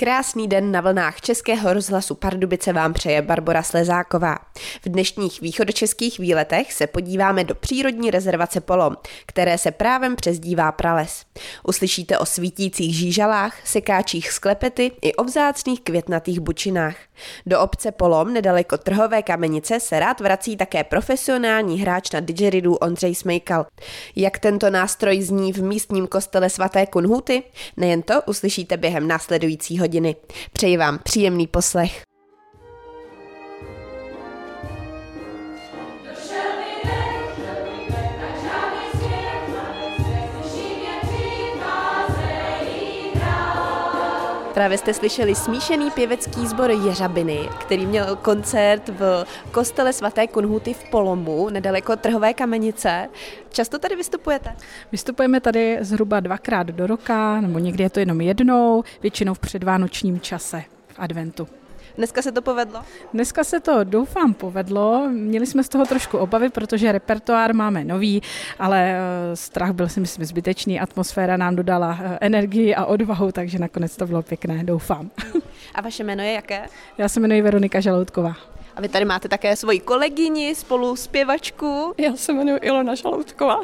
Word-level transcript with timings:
Krásný 0.00 0.48
den 0.48 0.72
na 0.72 0.80
vlnách 0.80 1.20
Českého 1.20 1.72
rozhlasu 1.72 2.14
Pardubice 2.14 2.72
vám 2.72 2.92
přeje 2.92 3.22
Barbara 3.22 3.62
Slezáková. 3.62 4.38
V 4.84 4.88
dnešních 4.88 5.40
východočeských 5.40 6.18
výletech 6.18 6.72
se 6.72 6.86
podíváme 6.86 7.44
do 7.44 7.54
přírodní 7.54 8.10
rezervace 8.10 8.60
Polom, 8.60 8.96
které 9.26 9.58
se 9.58 9.70
právem 9.70 10.16
přezdívá 10.16 10.72
prales. 10.72 11.24
Uslyšíte 11.64 12.18
o 12.18 12.26
svítících 12.26 12.94
žížalách, 12.94 13.56
sekáčích 13.64 14.30
sklepety 14.32 14.92
i 15.02 15.14
o 15.14 15.24
vzácných 15.24 15.80
květnatých 15.80 16.40
bučinách. 16.40 16.96
Do 17.46 17.60
obce 17.60 17.92
Polom 17.92 18.32
nedaleko 18.32 18.78
trhové 18.78 19.22
kamenice 19.22 19.80
se 19.80 20.00
rád 20.00 20.20
vrací 20.20 20.56
také 20.56 20.84
profesionální 20.84 21.80
hráč 21.80 22.10
na 22.10 22.20
didgeridoo 22.20 22.74
Ondřej 22.76 23.14
Smejkal. 23.14 23.66
Jak 24.16 24.38
tento 24.38 24.70
nástroj 24.70 25.22
zní 25.22 25.52
v 25.52 25.62
místním 25.62 26.06
kostele 26.06 26.50
svaté 26.50 26.86
Kunhuty? 26.86 27.42
Nejen 27.76 28.02
to 28.02 28.22
uslyšíte 28.26 28.76
během 28.76 29.08
následujícího 29.08 29.87
hodiny. 29.88 30.16
Přeji 30.52 30.76
vám 30.76 30.98
příjemný 30.98 31.46
poslech. 31.46 32.07
Právě 44.58 44.78
jste 44.78 44.94
slyšeli 44.94 45.34
smíšený 45.34 45.90
pěvecký 45.90 46.46
sbor 46.46 46.70
Jeřabiny, 46.70 47.48
který 47.60 47.86
měl 47.86 48.16
koncert 48.16 48.88
v 48.88 49.24
kostele 49.52 49.92
svaté 49.92 50.26
Kunhuty 50.26 50.74
v 50.74 50.84
Polomu, 50.90 51.48
nedaleko 51.50 51.96
Trhové 51.96 52.34
kamenice. 52.34 53.08
Často 53.50 53.78
tady 53.78 53.96
vystupujete? 53.96 54.56
Vystupujeme 54.92 55.40
tady 55.40 55.78
zhruba 55.80 56.20
dvakrát 56.20 56.66
do 56.66 56.86
roka, 56.86 57.40
nebo 57.40 57.58
někdy 57.58 57.84
je 57.84 57.90
to 57.90 58.00
jenom 58.00 58.20
jednou, 58.20 58.84
většinou 59.02 59.34
v 59.34 59.38
předvánočním 59.38 60.20
čase 60.20 60.64
v 60.88 60.94
adventu. 60.98 61.48
Dneska 61.98 62.22
se 62.22 62.32
to 62.32 62.42
povedlo? 62.42 62.80
Dneska 63.12 63.44
se 63.44 63.60
to 63.60 63.84
doufám 63.84 64.34
povedlo. 64.34 65.08
Měli 65.08 65.46
jsme 65.46 65.64
z 65.64 65.68
toho 65.68 65.86
trošku 65.86 66.18
obavy, 66.18 66.48
protože 66.48 66.92
repertoár 66.92 67.54
máme 67.54 67.84
nový, 67.84 68.22
ale 68.58 68.90
eh, 68.90 69.36
strach 69.36 69.72
byl 69.72 69.88
si 69.88 70.00
myslím 70.00 70.24
zbytečný. 70.24 70.80
Atmosféra 70.80 71.36
nám 71.36 71.56
dodala 71.56 71.98
eh, 72.02 72.18
energii 72.20 72.74
a 72.74 72.84
odvahu, 72.84 73.32
takže 73.32 73.58
nakonec 73.58 73.96
to 73.96 74.06
bylo 74.06 74.22
pěkné, 74.22 74.64
doufám. 74.64 75.10
A 75.74 75.80
vaše 75.80 76.04
jméno 76.04 76.22
je 76.22 76.32
jaké? 76.32 76.62
Já 76.98 77.08
se 77.08 77.20
jmenuji 77.20 77.42
Veronika 77.42 77.80
Žaloutková. 77.80 78.36
A 78.78 78.80
vy 78.80 78.88
tady 78.88 79.04
máte 79.04 79.28
také 79.28 79.56
svoji 79.56 79.80
kolegyni, 79.80 80.54
spolu 80.54 80.96
zpěvačku. 80.96 81.94
Já 81.98 82.16
se 82.16 82.32
jmenuji 82.32 82.58
Ilona 82.62 82.94
Žaloutková. 82.94 83.60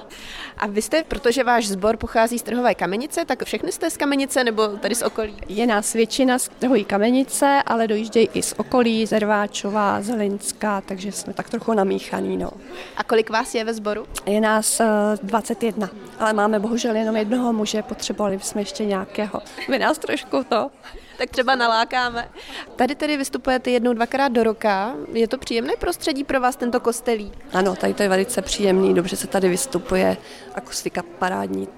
A 0.56 0.66
vy 0.66 0.82
jste, 0.82 1.02
protože 1.02 1.44
váš 1.44 1.68
sbor 1.68 1.96
pochází 1.96 2.38
z 2.38 2.42
Trhové 2.42 2.74
kamenice, 2.74 3.24
tak 3.24 3.44
všechny 3.44 3.72
jste 3.72 3.90
z 3.90 3.96
kamenice 3.96 4.44
nebo 4.44 4.68
tady 4.68 4.94
z 4.94 5.02
okolí? 5.02 5.36
Je 5.48 5.66
nás 5.66 5.92
většina 5.92 6.38
z 6.38 6.48
Trhové 6.48 6.84
kamenice, 6.84 7.62
ale 7.66 7.88
dojíždějí 7.88 8.28
i 8.34 8.42
z 8.42 8.54
okolí, 8.56 9.06
Zerváčová, 9.06 10.02
Zelinská, 10.02 10.80
takže 10.80 11.12
jsme 11.12 11.32
tak 11.32 11.50
trochu 11.50 11.72
namíchaný. 11.72 12.36
No. 12.36 12.50
A 12.96 13.04
kolik 13.04 13.30
vás 13.30 13.54
je 13.54 13.64
ve 13.64 13.74
sboru? 13.74 14.06
Je 14.26 14.40
nás 14.40 14.80
uh, 14.80 14.86
eh, 15.14 15.18
21, 15.22 15.90
ale 16.18 16.32
máme 16.32 16.58
bohužel 16.58 16.96
jenom 16.96 17.16
jednoho 17.16 17.52
muže, 17.52 17.82
potřebovali 17.82 18.40
jsme 18.40 18.60
ještě 18.60 18.84
nějakého. 18.84 19.42
Vy 19.68 19.78
nás 19.78 19.98
trošku 19.98 20.44
to 20.44 20.70
tak 21.18 21.30
třeba 21.30 21.54
nalákáme. 21.54 22.28
Tady 22.76 22.94
tedy 22.94 23.16
vystupujete 23.16 23.70
jednou, 23.70 23.92
dvakrát 23.92 24.28
do 24.28 24.42
roka. 24.42 24.94
Je 25.12 25.28
to 25.28 25.38
příjemné 25.38 25.72
prostředí 25.76 26.24
pro 26.24 26.40
vás 26.40 26.56
tento 26.56 26.80
kostelí? 26.80 27.32
Ano, 27.52 27.76
tady 27.76 27.94
to 27.94 28.02
je 28.02 28.08
velice 28.08 28.42
příjemný, 28.42 28.94
dobře 28.94 29.16
se 29.16 29.26
tady 29.26 29.48
vystupuje, 29.48 30.16
akustika 30.54 31.02
parádní. 31.18 31.68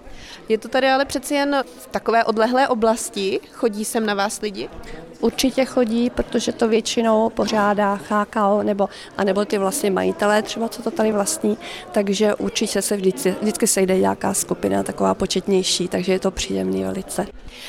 Je 0.49 0.59
to 0.59 0.69
tady 0.69 0.89
ale 0.89 1.05
přeci 1.05 1.35
jen 1.35 1.65
v 1.79 1.87
takové 1.87 2.25
odlehlé 2.25 2.69
oblasti. 2.69 3.41
Chodí 3.53 3.85
sem 3.85 4.07
na 4.07 4.15
vás 4.15 4.41
lidi? 4.41 4.69
Určitě 5.21 5.65
chodí, 5.65 6.11
protože 6.11 6.53
to 6.53 6.69
většinou 6.69 7.31
pořádá 7.31 7.97
chákal 7.97 8.65
nebo, 8.65 8.89
anebo 9.17 9.45
ty 9.45 9.59
vlastně 9.59 9.91
majitelé 9.91 10.43
třeba, 10.43 10.69
co 10.69 10.83
to 10.83 10.91
tady 10.91 11.13
vlastní, 11.13 11.59
takže 11.93 12.35
určitě 12.35 12.83
se 12.83 12.97
vždycky, 12.97 13.35
vždycky 13.41 13.67
sejde 13.67 13.99
nějaká 13.99 14.35
skupina 14.35 14.83
taková 14.83 15.15
početnější, 15.15 15.89
takže 15.89 16.13
je 16.13 16.19
to 16.19 16.31
příjemný 16.31 16.85
velice. 16.85 17.27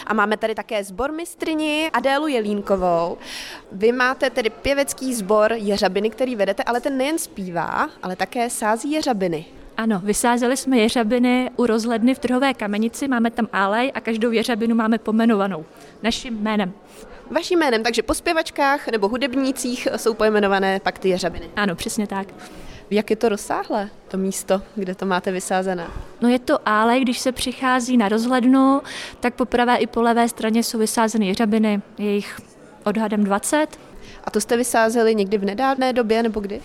A 0.07 0.13
máme 0.13 0.38
tady 0.38 0.56
také 0.56 0.84
sbormistrini 0.84 1.90
Adélu 1.94 2.28
Jelínkovou. 2.28 3.18
Vy 3.72 3.91
máte 3.91 4.30
tedy 4.30 4.50
pěvecký 4.50 5.13
sbor 5.13 5.53
Jeřabiny, 5.53 6.09
který 6.09 6.36
vedete, 6.36 6.63
ale 6.63 6.81
ten 6.81 6.97
nejen 6.97 7.19
zpívá, 7.19 7.90
ale 8.03 8.16
také 8.16 8.50
sází 8.50 8.91
jeřabiny. 8.91 9.46
Ano, 9.78 10.02
vysázeli 10.04 10.58
jsme 10.58 10.78
jeřabiny 10.78 11.52
u 11.56 11.66
rozhledny 11.66 12.16
v 12.16 12.20
Trhové 12.20 12.54
kamenici, 12.54 13.08
máme 13.08 13.32
tam 13.32 13.48
alej 13.54 13.92
a 13.96 14.02
každou 14.02 14.32
jeřabinu 14.32 14.76
máme 14.76 14.98
pomenovanou 14.98 15.66
naším 16.04 16.38
jménem. 16.38 16.74
Vaším 17.32 17.60
jménem, 17.60 17.84
takže 17.84 18.04
po 18.04 18.14
zpěvačkách 18.14 18.88
nebo 18.88 19.08
hudebnících 19.08 19.88
jsou 19.96 20.14
pojmenované 20.14 20.80
pak 20.80 21.00
ty 21.00 21.10
jeřabiny. 21.10 21.50
Ano, 21.56 21.76
přesně 21.76 22.08
tak. 22.08 22.28
Jak 22.90 23.10
je 23.10 23.16
to 23.16 23.30
rozsáhlé, 23.30 23.90
to 24.08 24.18
místo, 24.18 24.62
kde 24.76 24.96
to 24.96 25.06
máte 25.06 25.32
vysázené? 25.32 25.88
No 26.22 26.30
je 26.30 26.40
to 26.40 26.60
ale, 26.66 27.00
když 27.00 27.20
se 27.20 27.32
přichází 27.32 27.98
na 27.98 28.10
rozhlednu, 28.10 28.82
tak 29.20 29.34
po 29.34 29.46
pravé 29.46 29.76
i 29.78 29.88
po 29.88 30.02
levé 30.02 30.30
straně 30.30 30.64
jsou 30.64 30.78
vysázeny 30.78 31.28
jeřabiny, 31.28 31.82
je 31.98 32.16
jich 32.16 32.40
odhadem 32.84 33.24
20. 33.24 33.68
A 34.24 34.32
to 34.32 34.42
jste 34.42 34.58
vysázeli 34.58 35.16
někdy 35.16 35.38
v 35.38 35.46
nedávné 35.46 35.94
době 35.94 36.24
nebo 36.24 36.40
kdy? 36.40 36.62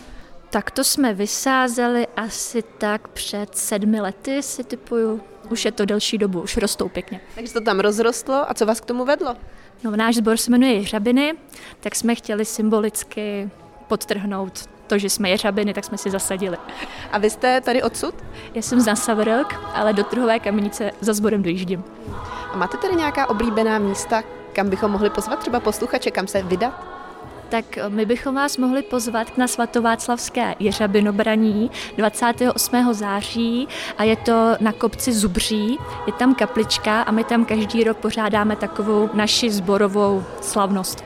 Tak 0.53 0.71
to 0.71 0.85
jsme 0.85 1.15
vysázeli 1.15 2.07
asi 2.17 2.63
tak 2.63 3.09
před 3.09 3.57
sedmi 3.57 4.01
lety, 4.01 4.43
si 4.43 4.65
typuju. 4.65 5.21
Už 5.51 5.65
je 5.65 5.73
to 5.73 5.85
delší 5.85 6.19
dobu, 6.19 6.41
už 6.41 6.57
rostou 6.57 6.89
pěkně. 6.89 7.21
Takže 7.35 7.53
to 7.53 7.61
tam 7.61 7.81
rozrostlo 7.81 8.51
a 8.51 8.55
co 8.55 8.67
vás 8.67 8.81
k 8.81 8.85
tomu 8.85 9.05
vedlo? 9.05 9.37
No, 9.85 9.97
náš 9.97 10.17
sbor 10.17 10.37
se 10.37 10.51
jmenuje 10.51 10.75
Jeřabiny, 10.75 11.35
tak 11.81 11.95
jsme 11.95 12.15
chtěli 12.15 12.45
symbolicky 12.45 13.51
podtrhnout 13.89 14.69
to, 14.87 14.99
že 14.99 15.11
jsme 15.11 15.31
jeřabiny, 15.31 15.75
tak 15.75 15.85
jsme 15.85 15.99
si 15.99 16.11
zasadili. 16.11 16.57
A 17.13 17.19
vy 17.19 17.31
jste 17.31 17.61
tady 17.61 17.83
odsud? 17.83 18.15
Já 18.55 18.63
jsem 18.63 18.81
z 18.81 18.87
Nasavrok, 18.87 19.55
ale 19.75 19.93
do 19.93 20.05
druhové 20.11 20.39
kamenice 20.41 20.91
za 21.01 21.13
sborem 21.13 21.43
dojíždím. 21.43 21.85
A 22.53 22.57
máte 22.57 22.77
tady 22.77 22.97
nějaká 22.97 23.31
oblíbená 23.31 23.79
místa, 23.79 24.23
kam 24.53 24.71
bychom 24.71 24.91
mohli 24.91 25.11
pozvat 25.11 25.39
třeba 25.39 25.61
posluchače, 25.61 26.11
kam 26.11 26.27
se 26.27 26.43
vydat? 26.43 26.92
Tak 27.53 27.79
my 27.89 28.07
bychom 28.07 28.35
vás 28.35 28.57
mohli 28.57 28.83
pozvat 28.83 29.39
na 29.39 29.49
svatováclavské 29.49 30.55
jeřabinobraní 30.59 31.71
28. 31.97 32.95
září 32.95 33.69
a 33.99 34.05
je 34.05 34.17
to 34.17 34.57
na 34.61 34.73
kopci 34.73 35.13
Zubří, 35.13 35.79
je 36.07 36.13
tam 36.13 36.35
kaplička 36.35 37.03
a 37.03 37.11
my 37.11 37.25
tam 37.25 37.45
každý 37.45 37.85
rok 37.85 37.97
pořádáme 37.97 38.57
takovou 38.57 39.11
naši 39.15 39.51
zborovou 39.51 40.25
slavnost 40.41 41.05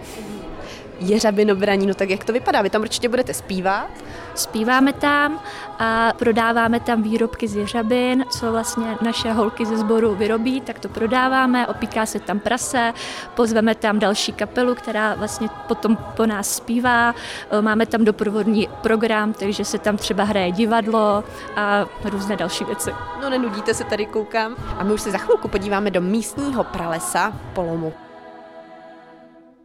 jeřabinobraní, 1.01 1.87
no 1.87 1.95
tak 1.95 2.11
jak 2.11 2.25
to 2.25 2.33
vypadá? 2.33 2.63
Vy 2.63 2.71
tam 2.71 2.83
určitě 2.83 3.09
budete 3.09 3.35
zpívat? 3.35 3.91
Zpíváme 4.37 4.93
tam 4.93 5.41
a 5.79 6.13
prodáváme 6.19 6.81
tam 6.81 7.03
výrobky 7.03 7.49
z 7.49 7.57
jeřabin, 7.57 8.25
co 8.31 8.53
vlastně 8.53 8.97
naše 9.03 9.33
holky 9.33 9.67
ze 9.67 9.77
sboru 9.77 10.15
vyrobí, 10.15 10.61
tak 10.61 10.79
to 10.79 10.89
prodáváme, 10.89 11.67
opíká 11.67 12.07
se 12.07 12.21
tam 12.21 12.39
prase, 12.39 12.93
pozveme 13.35 13.75
tam 13.75 13.99
další 13.99 14.33
kapelu, 14.33 14.75
která 14.75 15.15
vlastně 15.15 15.49
potom 15.69 15.97
po 15.97 16.27
nás 16.27 16.57
zpívá, 16.57 17.15
máme 17.61 17.87
tam 17.87 18.05
doprovodní 18.05 18.69
program, 18.83 19.33
takže 19.33 19.65
se 19.65 19.79
tam 19.79 19.97
třeba 19.97 20.25
hraje 20.25 20.53
divadlo 20.53 21.25
a 21.57 21.85
různé 22.05 22.37
další 22.37 22.65
věci. 22.65 22.91
No 23.23 23.31
nenudíte 23.31 23.75
se 23.75 23.85
tady, 23.85 24.07
koukám. 24.07 24.57
A 24.79 24.85
my 24.85 24.93
už 24.93 25.01
se 25.01 25.11
za 25.11 25.19
chvilku 25.19 25.49
podíváme 25.49 25.91
do 25.91 26.01
místního 26.01 26.65
pralesa 26.65 27.33
Polomu. 27.55 28.06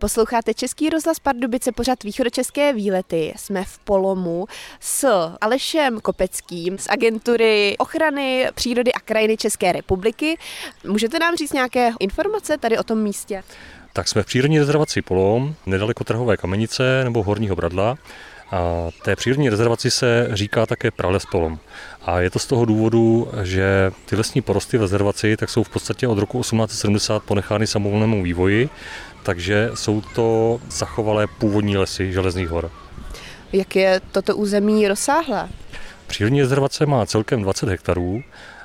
Posloucháte 0.02 0.54
Český 0.54 0.90
rozhlas 0.90 1.20
Pardubice, 1.20 1.72
pořad 1.72 2.04
východočeské 2.04 2.74
výlety. 2.74 3.34
Jsme 3.36 3.64
v 3.64 3.80
Polomu 3.80 4.46
s 4.80 5.08
Alešem 5.42 6.00
Kopeckým 6.00 6.78
z 6.78 6.88
agentury 6.90 7.76
ochrany 7.80 8.48
přírody 8.56 8.94
a 8.94 9.00
krajiny 9.00 9.38
České 9.38 9.72
republiky. 9.72 10.38
Můžete 10.88 11.20
nám 11.20 11.36
říct 11.36 11.54
nějaké 11.54 11.92
informace 12.00 12.58
tady 12.58 12.78
o 12.78 12.84
tom 12.84 12.98
místě? 12.98 13.44
Tak 13.94 14.08
jsme 14.08 14.24
v 14.24 14.26
přírodní 14.26 14.60
rezervaci 14.60 15.02
Polom, 15.02 15.56
nedaleko 15.66 16.04
Trhové 16.04 16.38
kamenice 16.38 17.04
nebo 17.04 17.24
Horního 17.24 17.56
Bradla. 17.56 17.98
A 18.52 18.90
té 19.04 19.16
přírodní 19.16 19.50
rezervaci 19.50 19.92
se 19.92 20.30
říká 20.34 20.66
také 20.66 20.92
prales 20.92 21.26
polom. 21.26 21.60
A 22.02 22.20
je 22.20 22.30
to 22.30 22.40
z 22.40 22.46
toho 22.46 22.66
důvodu, 22.66 23.32
že 23.44 23.92
ty 24.06 24.16
lesní 24.16 24.42
porosty 24.42 24.78
v 24.78 24.82
rezervaci 24.82 25.38
tak 25.38 25.50
jsou 25.50 25.64
v 25.64 25.70
podstatě 25.70 26.08
od 26.08 26.18
roku 26.18 26.42
1870 26.42 27.24
ponechány 27.24 27.68
samovolnému 27.68 28.24
vývoji 28.24 28.70
takže 29.24 29.72
jsou 29.74 30.02
to 30.02 30.60
zachovalé 30.70 31.28
původní 31.28 31.78
lesy 31.78 32.14
Železných 32.14 32.50
hor. 32.50 32.72
Jak 33.54 33.76
je 33.76 34.02
toto 34.12 34.36
území 34.36 34.88
rozsáhlé? 34.88 35.50
Přírodní 36.08 36.42
rezervace 36.42 36.86
má 36.86 37.06
celkem 37.06 37.42
20 37.42 37.70
hektarů, 37.70 38.22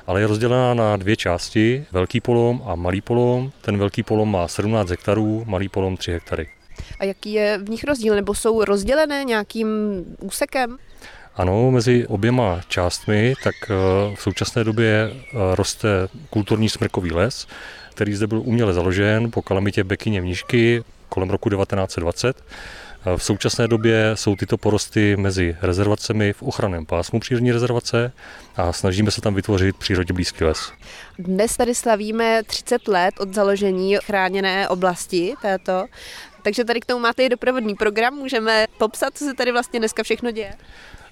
ale 0.07 0.21
je 0.21 0.27
rozdělená 0.27 0.75
na 0.75 0.97
dvě 0.97 1.17
části, 1.17 1.87
velký 1.93 2.21
polom 2.21 2.63
a 2.67 2.75
malý 2.75 3.01
polom. 3.01 3.53
Ten 3.61 3.79
velký 3.79 4.03
polom 4.03 4.33
má 4.33 4.49
17 4.49 4.91
hektarů, 4.91 5.45
malý 5.47 5.69
polom 5.69 5.97
3 5.97 6.13
hektary. 6.13 6.49
A 7.01 7.05
jaký 7.05 7.33
je 7.33 7.59
v 7.59 7.69
nich 7.69 7.85
rozdíl, 7.85 8.15
nebo 8.15 8.35
jsou 8.35 8.65
rozdělené 8.65 9.25
nějakým 9.25 9.69
úsekem? 10.21 10.79
Ano, 11.37 11.71
mezi 11.71 12.07
oběma 12.07 12.61
částmi 12.69 13.35
tak 13.45 13.55
eh, 13.65 13.75
v 14.17 14.23
současné 14.23 14.65
době 14.65 15.11
eh, 15.13 15.37
roste 15.55 15.89
kulturní 16.31 16.69
smrkový 16.69 17.13
les, 17.13 17.47
který 17.97 18.15
zde 18.15 18.27
byl 18.27 18.43
uměle 18.45 18.75
založen 18.75 19.31
po 19.31 19.43
kalamitě 19.43 19.85
Bekyně 19.85 20.21
Mnížky 20.21 20.85
kolem 21.09 21.31
roku 21.31 21.51
1920. 21.51 22.45
V 23.17 23.23
současné 23.23 23.69
době 23.69 24.11
jsou 24.15 24.37
tyto 24.37 24.59
porosty 24.59 25.17
mezi 25.17 25.57
rezervacemi 25.63 26.33
v 26.33 26.43
ochranném 26.43 26.87
pásmu 26.87 27.21
přírodní 27.21 27.53
rezervace 27.53 28.13
a 28.57 28.73
snažíme 28.73 29.11
se 29.11 29.21
tam 29.21 29.35
vytvořit 29.35 29.77
přírodě 29.77 30.15
blízký 30.15 30.45
les. 30.45 30.73
Dnes 31.19 31.57
tady 31.57 31.75
slavíme 31.75 32.43
30 32.47 32.89
let 32.89 33.15
od 33.21 33.35
založení 33.35 33.97
chráněné 33.97 34.69
oblasti 34.69 35.35
této. 35.43 35.87
Takže 36.43 36.65
tady 36.65 36.81
k 36.81 36.85
tomu 36.85 37.01
máte 37.01 37.25
i 37.25 37.29
doprovodný 37.29 37.75
program, 37.75 38.15
můžeme 38.15 38.67
popsat, 38.79 39.19
co 39.19 39.25
se 39.25 39.35
tady 39.35 39.53
vlastně 39.53 39.79
dneska 39.79 40.03
všechno 40.03 40.31
děje. 40.31 40.55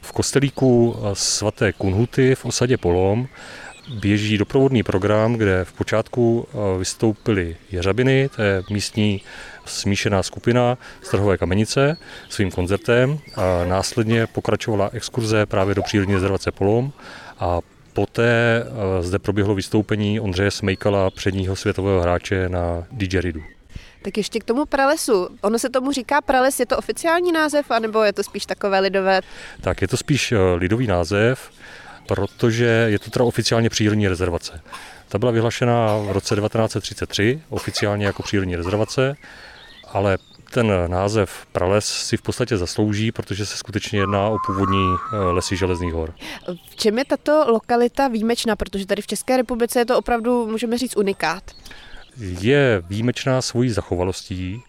V 0.01 0.13
kostelíku 0.13 0.97
svaté 1.13 1.73
Kunhuty 1.73 2.35
v 2.35 2.45
osadě 2.45 2.77
Polom 2.77 3.27
běží 3.89 4.39
doprovodný 4.39 4.83
program, 4.83 5.35
kde 5.35 5.65
v 5.65 5.73
počátku 5.73 6.49
eh, 6.49 6.79
vystoupily 6.79 7.57
jeřabiny, 7.71 8.29
to 8.37 8.43
je 8.43 8.63
místní 8.71 9.23
smíšená 9.67 10.23
skupina 10.23 10.79
z 11.03 11.09
Trhové 11.09 11.39
kamenice 11.39 11.97
svým 12.29 12.51
koncertem 12.51 13.19
a 13.37 13.65
následně 13.65 14.27
pokračovala 14.27 14.91
exkurze 14.93 15.47
právě 15.47 15.75
do 15.75 15.83
přírodní 15.83 16.15
rezervace 16.15 16.53
Polom 16.53 16.93
a 17.39 17.61
poté 17.93 18.63
eh, 18.63 19.03
zde 19.03 19.19
proběhlo 19.19 19.55
vystoupení 19.55 20.21
Ondřeje 20.21 20.51
Smejkala, 20.51 21.11
předního 21.11 21.57
světového 21.57 22.01
hráče 22.01 22.49
na 22.49 22.85
didgeridu. 22.93 23.41
Tak 24.05 24.17
ještě 24.17 24.39
k 24.39 24.45
tomu 24.45 24.67
pralesu. 24.67 25.29
Ono 25.41 25.59
se 25.59 25.71
tomu 25.71 25.93
říká 25.93 26.21
prales, 26.21 26.61
je 26.61 26.67
to 26.67 26.77
oficiální 26.77 27.33
název, 27.33 27.71
anebo 27.71 28.03
je 28.03 28.13
to 28.13 28.23
spíš 28.23 28.47
takové 28.47 28.81
lidové? 28.81 29.21
Tak 29.61 29.83
je 29.83 29.89
to 29.89 29.97
spíš 29.97 30.33
eh, 30.33 30.39
lidový 30.39 30.87
název, 30.87 31.51
protože 32.06 32.65
je 32.65 32.99
to 32.99 33.11
teda 33.11 33.25
oficiálně 33.25 33.71
přírodní 33.71 34.09
rezervace. 34.09 34.61
Ta 35.09 35.19
byla 35.19 35.33
vyhlašena 35.33 35.99
v 35.99 36.12
roce 36.12 36.35
1933 36.35 37.41
oficiálně 37.49 38.06
jako 38.06 38.23
přírodní 38.23 38.56
rezervace, 38.56 39.17
ale 39.89 40.19
ten 40.51 40.73
název 40.87 41.47
prales 41.53 41.85
si 41.85 42.17
v 42.17 42.23
podstatě 42.23 42.56
zaslouží, 42.56 43.12
protože 43.12 43.47
se 43.47 43.56
skutečně 43.56 43.99
jedná 43.99 44.29
o 44.29 44.37
původní 44.47 44.95
eh, 44.95 45.17
lesy 45.17 45.56
Železných 45.56 45.93
hor. 45.93 46.15
V 46.71 46.77
čem 46.77 46.99
je 46.99 47.05
tato 47.05 47.45
lokalita 47.49 48.09
výjimečná? 48.09 48.57
Protože 48.57 48.87
tady 48.87 49.03
v 49.03 49.07
České 49.07 49.37
republice 49.37 49.79
je 49.79 49.85
to 49.85 49.99
opravdu, 49.99 50.47
můžeme 50.47 50.79
říct, 50.79 50.97
unikát 50.97 51.43
je 52.21 52.83
výjimečná 52.89 53.43
svojí 53.43 53.71
zachovalostí. 53.71 54.62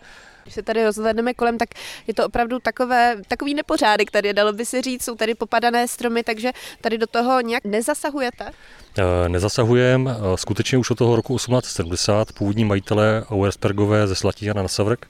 Když 0.46 0.56
se 0.56 0.62
tady 0.62 0.86
rozhledneme 0.86 1.34
kolem, 1.34 1.58
tak 1.58 1.70
je 2.08 2.14
to 2.14 2.26
opravdu 2.26 2.60
takové, 2.60 3.16
takový 3.28 3.54
nepořádek 3.54 4.12
tady, 4.12 4.34
dalo 4.34 4.54
by 4.54 4.66
se 4.66 4.82
říct, 4.82 5.04
jsou 5.04 5.16
tady 5.16 5.36
popadané 5.36 5.88
stromy, 5.88 6.24
takže 6.24 6.52
tady 6.82 6.98
do 6.98 7.08
toho 7.08 7.42
nějak 7.42 7.66
nezasahujete? 7.66 8.52
Eh, 8.98 9.30
nezasahujeme. 9.30 10.12
Eh, 10.12 10.38
skutečně 10.38 10.78
už 10.78 10.92
od 10.92 10.98
toho 10.98 11.16
roku 11.16 11.38
1870 11.38 12.32
původní 12.34 12.66
majitelé 12.66 13.26
Auerspergové 13.30 14.08
ze 14.08 14.16
Slatína 14.16 14.54
na 14.54 14.68
Savrk, 14.68 15.06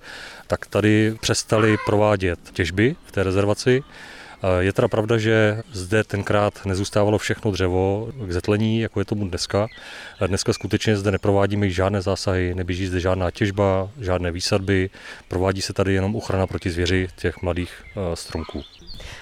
tak 0.47 0.65
tady 0.65 1.15
přestali 1.21 1.77
provádět 1.85 2.39
těžby 2.53 2.95
v 3.05 3.11
té 3.11 3.23
rezervaci 3.23 3.83
je 4.59 4.73
teda 4.73 4.87
pravda, 4.87 5.17
že 5.17 5.61
zde 5.71 6.03
tenkrát 6.03 6.65
nezůstávalo 6.65 7.17
všechno 7.17 7.51
dřevo 7.51 8.11
k 8.27 8.31
zetlení, 8.31 8.79
jako 8.79 8.99
je 8.99 9.05
tomu 9.05 9.29
dneska. 9.29 9.67
Dneska 10.27 10.53
skutečně 10.53 10.97
zde 10.97 11.11
neprovádíme 11.11 11.69
žádné 11.69 12.01
zásahy, 12.01 12.55
neběží 12.55 12.87
zde 12.87 12.99
žádná 12.99 13.31
těžba, 13.31 13.89
žádné 13.99 14.31
výsadby, 14.31 14.89
provádí 15.27 15.61
se 15.61 15.73
tady 15.73 15.93
jenom 15.93 16.15
ochrana 16.15 16.47
proti 16.47 16.69
zvěři 16.69 17.07
těch 17.15 17.41
mladých 17.41 17.71
eh, 17.95 18.15
stromků. 18.15 18.63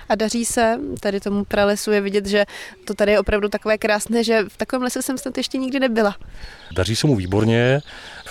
A 0.10 0.15
daří 0.15 0.45
se, 0.45 0.80
tady 1.00 1.19
tomu 1.19 1.44
pralesu 1.45 1.92
je 1.92 2.01
vidět, 2.01 2.25
že 2.25 2.45
to 2.86 2.94
tady 2.94 3.12
je 3.12 3.19
opravdu 3.19 3.50
takové 3.50 3.77
krásné, 3.77 4.24
že 4.24 4.44
v 4.48 4.57
takovém 4.57 4.83
lese 4.83 5.01
jsem 5.01 5.18
snad 5.18 5.38
ještě 5.38 5.57
nikdy 5.57 5.80
nebyla. 5.80 6.15
Daří 6.75 6.95
se 6.95 7.07
mu 7.07 7.15
výborně, 7.15 7.81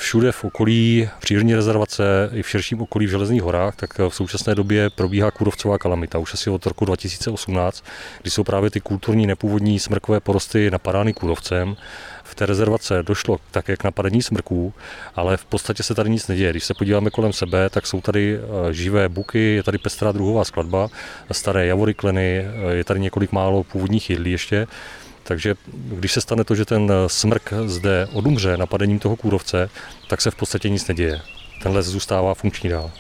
všude 0.03 0.33
v 0.33 0.45
okolí 0.45 1.09
přírodní 1.21 1.55
rezervace 1.55 2.31
i 2.33 2.43
v 2.43 2.49
širším 2.49 2.83
okolí 2.83 3.07
v 3.07 3.11
Železných 3.11 3.43
horách, 3.43 3.77
tak 3.77 3.99
v 3.99 4.11
současné 4.11 4.55
době 4.55 4.91
probíhá 4.91 5.31
kůrovcová 5.31 5.79
kalamita, 5.79 6.19
už 6.19 6.35
asi 6.35 6.51
od 6.51 6.67
roku 6.67 6.85
2018, 6.85 7.85
kdy 8.23 8.31
jsou 8.31 8.45
právě 8.45 8.71
ty 8.71 8.81
kulturní 8.81 9.27
nepůvodní 9.27 9.79
smrkové 9.79 10.21
porosty 10.21 10.71
napadány 10.71 11.13
kůrovcem 11.13 11.77
v 12.25 12.35
té 12.35 12.47
rezervace 12.47 13.03
došlo 13.03 13.39
také 13.51 13.77
k 13.77 13.85
napadení 13.85 14.23
smrků, 14.23 14.75
ale 15.15 15.37
v 15.37 15.45
podstatě 15.45 15.83
se 15.83 15.95
tady 15.95 16.11
nic 16.11 16.29
neděje. 16.29 16.51
Když 16.51 16.65
se 16.65 16.75
podíváme 16.75 17.11
kolem 17.11 17.33
sebe, 17.33 17.71
tak 17.71 17.87
jsou 17.87 18.01
tady 18.01 18.39
eh, 18.39 18.73
živé 18.73 19.09
buky, 19.09 19.55
je 19.55 19.63
tady 19.63 19.79
pestrá 19.79 20.13
druhová 20.13 20.45
skladba, 20.45 20.89
staré 21.33 21.67
javory 21.67 21.95
kleny, 21.95 22.47
eh, 22.47 22.75
je 22.75 22.85
tady 22.85 23.01
několik 23.01 23.33
málo 23.33 23.65
původních 23.65 24.11
jedlí 24.11 24.33
ještě. 24.33 24.67
Takže 25.33 25.55
když 25.73 26.13
se 26.13 26.21
stane 26.21 26.45
to, 26.45 26.55
že 26.55 26.65
ten 26.65 26.93
smrk 27.07 27.53
zde 27.67 28.09
odumře 28.13 28.57
napadením 28.57 28.99
toho 28.99 29.17
kůrovce, 29.17 29.71
tak 30.09 30.21
se 30.21 30.31
v 30.31 30.35
podstatě 30.35 30.69
nic 30.69 30.89
neděje. 30.89 31.21
Ten 31.63 31.73
les 31.73 31.87
zůstává 31.87 32.35
funkční 32.35 32.71
dál. 32.71 32.93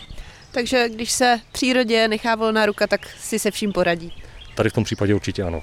Takže 0.51 0.89
když 0.89 1.13
se 1.13 1.41
přírodě 1.53 2.09
nechá 2.09 2.35
volná 2.35 2.67
ruka, 2.67 2.87
tak 2.87 3.09
si 3.09 3.39
se 3.39 3.51
vším 3.51 3.73
poradí. 3.73 4.23
Tady 4.55 4.71
v 4.71 4.73
tom 4.73 4.85
případě 4.85 5.15
určitě 5.15 5.43
ano. 5.43 5.63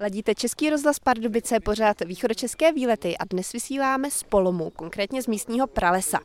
Ladíte 0.00 0.34
Český 0.34 0.70
rozhlas 0.70 0.98
Pardubice, 0.98 1.60
pořád 1.60 2.00
východočeské 2.00 2.72
výlety 2.72 3.16
a 3.18 3.24
dnes 3.24 3.52
vysíláme 3.52 4.10
z 4.10 4.22
Polomu, 4.22 4.70
konkrétně 4.70 5.22
z 5.22 5.26
místního 5.26 5.66
pralesa. 5.66 6.18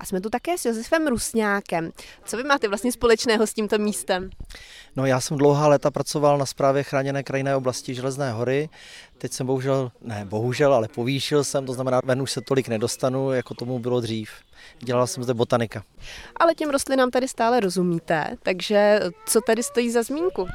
A 0.00 0.04
jsme 0.04 0.20
tu 0.20 0.30
také 0.30 0.58
s 0.58 0.64
Josefem 0.64 1.06
Rusňákem. 1.06 1.90
Co 2.24 2.36
vy 2.36 2.44
máte 2.44 2.68
vlastně 2.68 2.92
společného 2.92 3.46
s 3.46 3.54
tímto 3.54 3.78
místem? 3.78 4.30
No 4.96 5.06
já 5.06 5.20
jsem 5.20 5.36
dlouhá 5.36 5.68
léta 5.68 5.90
pracoval 5.90 6.38
na 6.38 6.46
správě 6.46 6.82
chráněné 6.82 7.22
krajinné 7.22 7.56
oblasti 7.56 7.94
Železné 7.94 8.32
hory. 8.32 8.68
Teď 9.18 9.32
jsem 9.32 9.46
bohužel, 9.46 9.92
ne 10.02 10.24
bohužel, 10.24 10.74
ale 10.74 10.88
povýšil 10.88 11.44
jsem, 11.44 11.66
to 11.66 11.72
znamená, 11.72 12.00
ven 12.04 12.22
už 12.22 12.32
se 12.32 12.40
tolik 12.40 12.68
nedostanu, 12.68 13.32
jako 13.32 13.54
tomu 13.54 13.78
bylo 13.78 14.00
dřív. 14.00 14.30
Dělal 14.78 15.06
jsem 15.06 15.22
zde 15.22 15.34
botanika. 15.34 15.82
Ale 16.36 16.54
těm 16.54 16.70
rostlinám 16.70 17.10
tady 17.10 17.28
stále 17.28 17.60
rozumíte, 17.60 18.36
takže 18.42 19.00
co 19.26 19.40
tady 19.40 19.62
stojí 19.62 19.90
za 19.90 20.02
zmínku? 20.02 20.48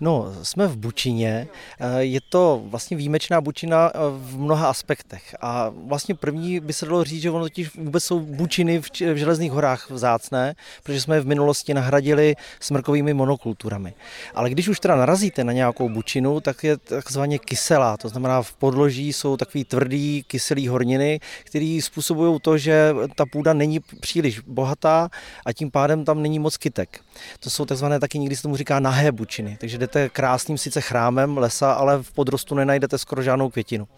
No, 0.00 0.34
jsme 0.42 0.66
v 0.66 0.76
Bučině. 0.76 1.48
Eh, 1.80 2.02
je 2.02 2.20
to 2.28 2.62
vlastně 2.64 2.96
výjimečná 2.96 3.40
Bučina 3.40 3.90
eh, 3.94 3.98
v 4.10 4.38
mnoha 4.38 4.68
aspektech. 4.68 5.36
A 5.40 5.72
vlastně 5.86 6.14
první 6.14 6.60
by 6.60 6.72
se 6.72 6.86
dalo 6.86 7.04
říct, 7.04 7.22
že 7.22 7.30
ono 7.30 7.44
totiž 7.44 7.76
vůbec 7.76 8.04
jsou 8.04 8.20
Bučiny 8.20 8.78
v 8.80 9.16
Železných 9.16 9.52
horách 9.52 9.90
vzácné, 9.90 10.54
protože 10.82 11.00
jsme 11.00 11.16
je 11.16 11.20
v 11.20 11.26
minulosti 11.26 11.74
nahradili 11.74 12.36
smrkovými 12.60 13.13
monokulturami. 13.14 13.94
Ale 14.34 14.50
když 14.50 14.68
už 14.68 14.80
teda 14.80 14.96
narazíte 14.96 15.44
na 15.44 15.52
nějakou 15.52 15.88
Bučinu, 15.88 16.40
tak 16.40 16.64
je 16.64 16.76
takzvaně 16.76 17.38
kyselá. 17.38 17.96
To 17.96 18.08
znamená, 18.08 18.42
v 18.42 18.52
podloží 18.52 19.12
jsou 19.12 19.36
takový 19.36 19.64
tvrdý 19.64 20.24
kyselý 20.26 20.68
horniny, 20.68 21.20
které 21.44 21.78
způsobují 21.82 22.40
to, 22.40 22.58
že 22.58 22.94
ta 23.14 23.24
půda 23.26 23.52
není 23.52 23.80
příliš 24.00 24.40
bohatá 24.40 25.08
a 25.46 25.52
tím 25.52 25.70
pádem 25.70 26.04
tam 26.04 26.22
není 26.22 26.38
moc 26.38 26.56
kytek. 26.56 27.00
To 27.40 27.50
jsou 27.50 27.64
takzvané 27.64 28.00
taky 28.00 28.18
někdy 28.18 28.36
se 28.36 28.42
tomu 28.42 28.56
říká 28.56 28.80
nahé 28.80 29.12
bučiny. 29.12 29.56
Takže 29.60 29.78
jdete 29.78 30.08
krásným 30.08 30.58
sice 30.58 30.80
chrámem 30.80 31.38
lesa, 31.38 31.72
ale 31.72 32.02
v 32.02 32.12
podrostu 32.12 32.54
nenajdete 32.54 32.98
skoro 32.98 33.22
žádnou 33.22 33.50
květinu. 33.50 33.88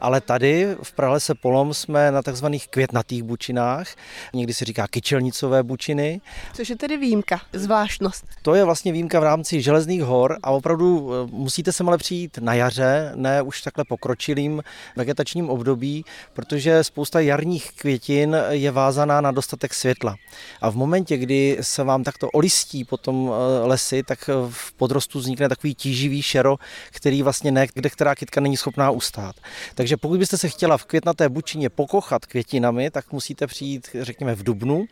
Ale 0.00 0.20
tady 0.20 0.76
v 0.82 0.92
pralese 0.92 1.34
Polom 1.34 1.74
jsme 1.74 2.10
na 2.10 2.22
takzvaných 2.22 2.68
květnatých 2.68 3.22
bučinách, 3.22 3.88
někdy 4.34 4.54
se 4.54 4.64
říká 4.64 4.86
kyčelnicové 4.88 5.62
bučiny. 5.62 6.20
Což 6.52 6.70
je 6.70 6.76
tedy 6.76 6.96
výjimka, 6.96 7.40
zvláštnost. 7.52 8.24
To 8.42 8.54
je 8.54 8.63
vlastně 8.64 8.92
výjimka 8.92 9.20
v 9.20 9.22
rámci 9.22 9.62
železných 9.62 10.02
hor 10.02 10.38
a 10.42 10.50
opravdu 10.50 11.10
eh, 11.12 11.28
musíte 11.32 11.72
sem 11.72 11.88
ale 11.88 11.98
přijít 11.98 12.38
na 12.38 12.54
jaře, 12.54 13.12
ne 13.14 13.42
už 13.42 13.62
takhle 13.62 13.84
pokročilým 13.84 14.62
vegetačním 14.96 15.50
období, 15.50 16.04
protože 16.32 16.84
spousta 16.84 17.20
jarních 17.20 17.72
květin 17.72 18.36
je 18.50 18.70
vázaná 18.70 19.20
na 19.20 19.30
dostatek 19.30 19.74
světla. 19.74 20.16
A 20.60 20.70
v 20.70 20.76
momentě, 20.76 21.16
kdy 21.16 21.58
se 21.60 21.84
vám 21.84 22.04
takto 22.04 22.30
olistí 22.30 22.84
potom 22.84 23.32
eh, 23.32 23.66
lesy, 23.66 24.02
tak 24.02 24.30
v 24.50 24.72
podrostu 24.72 25.18
vznikne 25.18 25.48
takový 25.48 25.74
tíživý 25.74 26.22
šero, 26.22 26.56
který 26.90 27.22
vlastně 27.22 27.52
ne, 27.52 27.66
kde 27.74 27.90
která 27.90 28.14
kytka 28.14 28.40
není 28.40 28.56
schopná 28.56 28.90
ustát. 28.90 29.36
Takže 29.74 29.96
pokud 29.96 30.18
byste 30.18 30.38
se 30.38 30.48
chtěla 30.48 30.76
v 30.76 30.84
květnaté 30.84 31.28
bučině 31.28 31.70
pokochat 31.70 32.26
květinami, 32.26 32.90
tak 32.90 33.12
musíte 33.12 33.46
přijít, 33.46 33.88
řekněme, 34.00 34.34
v 34.34 34.42
dubnu, 34.42 34.86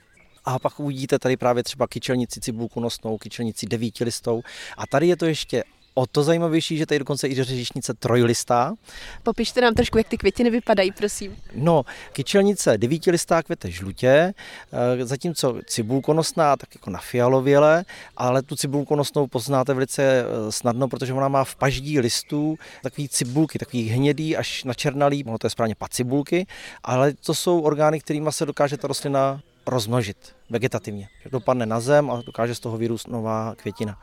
a 0.45 0.59
pak 0.59 0.81
uvidíte 0.81 1.19
tady 1.19 1.37
právě 1.37 1.63
třeba 1.63 1.87
kyčelnici 1.87 2.41
cibulku 2.41 2.81
nosnou, 2.81 3.19
kyčelnici 3.19 3.67
devítilistou. 3.67 4.43
A 4.77 4.87
tady 4.87 5.09
je 5.09 5.17
to 5.17 5.27
ještě 5.27 5.65
o 5.95 6.07
to 6.07 6.23
zajímavější, 6.23 6.77
že 6.77 6.87
tady 6.87 6.99
dokonce 6.99 7.29
i 7.29 7.35
řežišnice 7.35 7.95
trojlistá. 7.95 8.75
Popište 9.23 9.61
nám 9.61 9.75
trošku, 9.75 9.99
jak 9.99 10.09
ty 10.09 10.19
květiny 10.19 10.51
vypadají, 10.51 10.93
prosím. 10.93 11.37
No, 11.55 11.85
kyčelnice 12.13 12.79
devítilistá 12.79 13.43
kvete 13.43 13.71
žlutě, 13.71 14.35
eh, 14.73 15.07
zatímco 15.07 15.61
cibulkonosná 15.67 16.57
tak 16.57 16.75
jako 16.75 16.91
na 16.91 16.99
fialověle, 16.99 17.85
ale 18.17 18.43
tu 18.43 18.57
cibulkonosnou 18.57 19.27
poznáte 19.27 19.75
velice 19.75 20.03
eh, 20.03 20.53
snadno, 20.53 20.89
protože 20.89 21.13
ona 21.13 21.29
má 21.29 21.45
v 21.45 21.57
paždí 21.57 22.01
listů 22.01 22.59
takový 22.83 23.09
cibulky, 23.09 23.59
takový 23.59 23.89
hnědý 23.89 24.37
až 24.37 24.65
na 24.65 24.75
černalý, 24.75 25.25
no 25.27 25.39
to 25.39 25.47
je 25.47 25.51
správně 25.51 25.75
pacibulky, 25.75 26.47
ale 26.83 27.13
to 27.13 27.35
jsou 27.35 27.61
orgány, 27.61 28.01
kterými 28.01 28.33
se 28.33 28.47
dokáže 28.47 28.77
ta 28.77 28.89
rostlina 28.89 29.41
rozmnožit 29.67 30.37
vegetativně. 30.51 31.09
Dopadne 31.31 31.67
na 31.67 31.81
zem 31.81 32.11
a 32.11 32.23
dokáže 32.27 32.55
z 32.55 32.61
toho 32.61 32.79
vyrůst 32.79 33.09
nová 33.09 33.55
květina. 33.57 33.99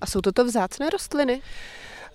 A 0.00 0.06
jsou 0.06 0.20
toto 0.20 0.44
vzácné 0.44 0.90
rostliny? 0.90 1.42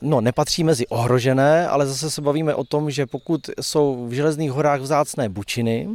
No, 0.01 0.21
nepatří 0.21 0.63
mezi 0.63 0.87
ohrožené, 0.87 1.67
ale 1.67 1.87
zase 1.87 2.09
se 2.09 2.21
bavíme 2.21 2.55
o 2.55 2.63
tom, 2.63 2.91
že 2.91 3.05
pokud 3.05 3.49
jsou 3.61 4.07
v 4.07 4.11
Železných 4.11 4.51
horách 4.51 4.81
vzácné 4.81 5.29
bučiny 5.29 5.89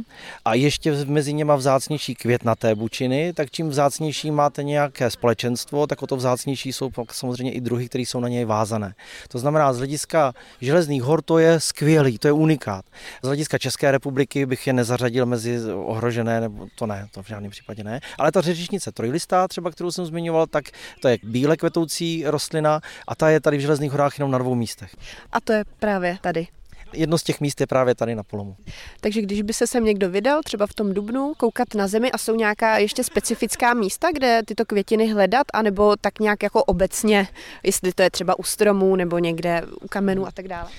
a 0.45 0.53
ještě 0.53 1.05
mezi 1.05 1.33
něma 1.33 1.55
vzácnější 1.55 2.15
květnaté 2.15 2.75
bučiny, 2.75 3.33
tak 3.33 3.51
čím 3.51 3.69
vzácnější 3.69 4.31
máte 4.31 4.63
nějaké 4.63 5.09
společenstvo, 5.09 5.87
tak 5.87 6.03
o 6.03 6.07
to 6.07 6.15
vzácnější 6.15 6.73
jsou 6.73 6.89
pak 6.89 7.13
samozřejmě 7.13 7.51
i 7.51 7.61
druhy, 7.61 7.89
které 7.89 8.01
jsou 8.01 8.19
na 8.19 8.27
něj 8.27 8.45
vázané. 8.45 8.95
To 9.27 9.39
znamená, 9.39 9.73
z 9.73 9.77
hlediska 9.77 10.33
Železných 10.61 11.03
hor 11.03 11.21
to 11.21 11.37
je 11.37 11.59
skvělý, 11.59 12.17
to 12.17 12.27
je 12.27 12.31
unikát. 12.31 12.85
Z 13.23 13.27
hlediska 13.27 13.57
České 13.57 13.91
republiky 13.91 14.45
bych 14.45 14.67
je 14.67 14.73
nezařadil 14.73 15.25
mezi 15.25 15.59
ohrožené, 15.73 16.41
nebo 16.41 16.67
to 16.75 16.85
ne, 16.85 17.07
to 17.11 17.23
v 17.23 17.27
žádném 17.27 17.51
případě 17.51 17.83
ne. 17.83 17.99
Ale 18.17 18.31
ta 18.31 18.41
řečišnice 18.41 18.91
trojlistá, 18.91 19.47
třeba 19.47 19.71
kterou 19.71 19.91
jsem 19.91 20.05
zmiňoval, 20.05 20.47
tak 20.47 20.65
to 20.99 21.07
je 21.07 21.17
bíle 21.23 21.57
kvetoucí 21.57 22.23
rostlina 22.25 22.81
a 23.07 23.15
ta 23.15 23.29
je 23.29 23.39
tady 23.39 23.57
v 23.57 23.61
Železných 23.61 23.94
horách 23.95 24.19
jenom 24.19 24.31
na 24.31 24.37
dvou 24.37 24.55
místech. 24.55 24.95
A 25.31 25.41
to 25.41 25.53
je 25.53 25.63
právě 25.79 26.17
tady. 26.21 26.47
Jedno 26.93 27.17
z 27.17 27.23
těch 27.23 27.41
míst 27.41 27.61
je 27.61 27.67
právě 27.67 27.95
tady 27.95 28.15
na 28.15 28.23
Polomu. 28.23 28.55
Takže 29.01 29.21
když 29.21 29.41
by 29.41 29.53
se 29.53 29.67
sem 29.67 29.83
někdo 29.85 30.09
vydal, 30.09 30.41
třeba 30.43 30.67
v 30.67 30.73
tom 30.73 30.93
Dubnu, 30.93 31.33
koukat 31.37 31.73
na 31.75 31.87
zemi 31.87 32.11
a 32.11 32.17
jsou 32.17 32.35
nějaká 32.35 32.77
ještě 32.77 33.03
specifická 33.03 33.73
místa, 33.73 34.07
kde 34.13 34.41
tyto 34.45 34.65
květiny 34.65 35.07
hledat, 35.07 35.47
anebo 35.53 35.95
tak 36.01 36.19
nějak 36.19 36.43
jako 36.43 36.63
obecně, 36.63 37.27
jestli 37.63 37.93
to 37.93 38.03
je 38.03 38.11
třeba 38.11 38.39
u 38.39 38.43
stromů 38.43 38.95
nebo 38.95 39.17
někde 39.17 39.61
u 39.81 39.87
kamenů 39.87 40.27
a 40.27 40.31
tak 40.31 40.47
dále? 40.47 40.69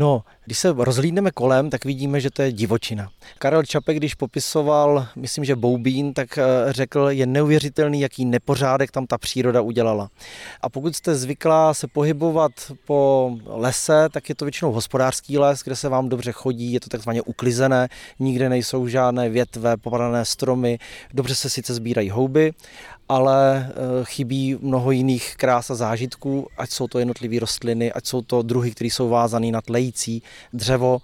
No, 0.00 0.22
když 0.44 0.58
se 0.58 0.74
rozhlídneme 0.76 1.30
kolem, 1.30 1.70
tak 1.70 1.84
vidíme, 1.84 2.20
že 2.20 2.30
to 2.30 2.42
je 2.42 2.52
divočina. 2.52 3.08
Karel 3.38 3.62
Čapek, 3.62 3.96
když 3.96 4.14
popisoval, 4.14 5.06
myslím, 5.16 5.44
že 5.44 5.56
Boubín, 5.56 6.14
tak 6.14 6.38
eh, 6.38 6.42
řekl, 6.72 7.08
je 7.10 7.26
neuvěřitelný, 7.26 8.00
jaký 8.00 8.24
nepořádek 8.24 8.90
tam 8.90 9.06
ta 9.06 9.18
příroda 9.18 9.60
udělala. 9.60 10.10
A 10.62 10.68
pokud 10.68 10.96
jste 10.96 11.14
zvyklá 11.14 11.74
se 11.74 11.86
pohybovat 11.86 12.52
po 12.86 13.32
lese, 13.46 14.08
tak 14.12 14.28
je 14.28 14.34
to 14.34 14.44
většinou 14.44 14.72
hospodářský 14.72 15.38
les, 15.38 15.62
kde 15.62 15.76
se 15.76 15.88
vám 15.88 16.08
dobře 16.08 16.32
chodí, 16.32 16.72
je 16.72 16.80
to 16.80 16.88
takzvaně 16.88 17.22
uklizené, 17.22 17.88
nikde 18.18 18.48
nejsou 18.48 18.88
žádné 18.88 19.28
větve, 19.28 19.76
popadané 19.76 20.24
stromy, 20.24 20.78
dobře 21.14 21.34
se 21.34 21.50
sice 21.50 21.74
sbírají 21.74 22.10
houby, 22.10 22.52
ale 23.08 23.68
eh, 23.70 23.74
chybí 24.04 24.58
mnoho 24.60 24.90
jiných 24.90 25.34
krás 25.36 25.70
a 25.70 25.74
zážitků, 25.74 26.46
ať 26.58 26.70
jsou 26.70 26.88
to 26.88 26.98
jednotlivé 26.98 27.38
rostliny, 27.38 27.92
ať 27.92 28.06
jsou 28.06 28.22
to 28.22 28.42
druhy, 28.42 28.70
které 28.70 28.88
jsou 28.88 29.08
vázané 29.08 29.50
na 29.50 29.60
tlející 29.60 30.22
dřevo, 30.52 30.98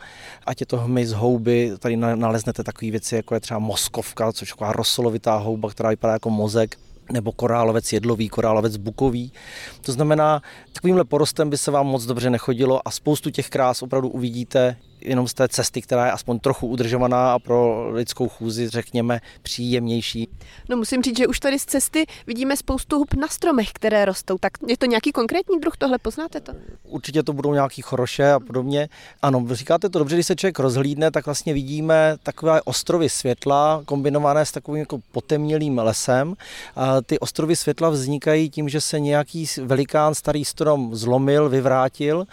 ať 0.47 0.61
je 0.61 0.67
to 0.67 0.77
hmyz, 0.77 1.13
houby, 1.13 1.73
tady 1.79 1.97
naleznete 1.97 2.65
takové 2.65 2.91
věci, 2.91 3.17
jako 3.17 3.35
je 3.35 3.41
třeba 3.41 3.59
moskovka, 3.59 4.33
což 4.33 4.49
je 4.49 4.53
taková 4.55 4.73
rosolovitá 4.73 5.37
houba, 5.37 5.71
která 5.71 5.91
vypadá 5.91 6.13
jako 6.13 6.31
mozek, 6.31 6.77
nebo 7.13 7.33
korálovec 7.33 7.93
jedlový, 7.93 8.29
korálovec 8.29 8.77
bukový. 8.77 9.33
To 9.81 9.93
znamená, 9.93 10.43
takovýmhle 10.73 11.05
porostem 11.05 11.51
by 11.51 11.59
se 11.59 11.71
vám 11.71 11.87
moc 11.87 12.05
dobře 12.05 12.31
nechodilo 12.31 12.89
a 12.89 12.91
spoustu 12.91 13.31
těch 13.31 13.49
krás 13.49 13.83
opravdu 13.83 14.09
uvidíte 14.09 14.77
jenom 15.05 15.29
z 15.29 15.35
té 15.35 15.49
cesty, 15.49 15.83
která 15.83 16.07
je 16.07 16.13
aspoň 16.13 16.39
trochu 16.39 16.67
udržovaná 16.67 17.33
a 17.33 17.39
pro 17.39 17.91
lidskou 17.91 18.29
chůzi, 18.29 18.69
řekněme, 18.69 19.21
příjemnější. 19.43 20.29
No 20.69 20.77
musím 20.77 21.03
říct, 21.03 21.19
že 21.19 21.27
už 21.27 21.41
tady 21.41 21.59
z 21.59 21.65
cesty 21.65 22.07
vidíme 22.27 22.57
spoustu 22.57 22.99
hub 22.99 23.15
na 23.15 23.29
stromech, 23.29 23.73
které 23.73 24.05
rostou. 24.05 24.39
Tak 24.39 24.53
je 24.69 24.77
to 24.77 24.87
nějaký 24.87 25.13
konkrétní 25.13 25.61
druh, 25.61 25.77
tohle 25.77 25.99
poznáte 25.99 26.41
to? 26.41 26.53
Určitě 26.83 27.23
to 27.23 27.33
budou 27.33 27.55
nějaký 27.55 27.83
choroše 27.83 28.33
a 28.33 28.41
podobně. 28.41 28.89
Ano, 29.23 29.47
říkáte 29.51 29.89
to 29.89 29.99
dobře, 29.99 30.17
když 30.17 30.27
se 30.27 30.37
člověk 30.37 30.59
rozhlídne, 30.59 31.11
tak 31.11 31.27
vlastně 31.27 31.55
vidíme 31.55 32.17
takové 32.23 32.63
ostrovy 32.63 33.09
světla 33.09 33.83
kombinované 33.85 34.47
s 34.47 34.53
takovým 34.53 34.81
jako 34.81 34.99
potemnělým 35.13 35.79
lesem. 35.79 36.35
A 36.77 37.03
ty 37.03 37.19
ostrovy 37.19 37.57
světla 37.57 37.91
vznikají 37.91 38.51
tím, 38.51 38.69
že 38.69 38.81
se 38.81 39.01
nějaký 39.01 39.47
velikán 39.63 40.15
starý 40.15 40.45
strom 40.45 40.95
zlomil, 40.95 41.49
vyvrátil. 41.49 42.25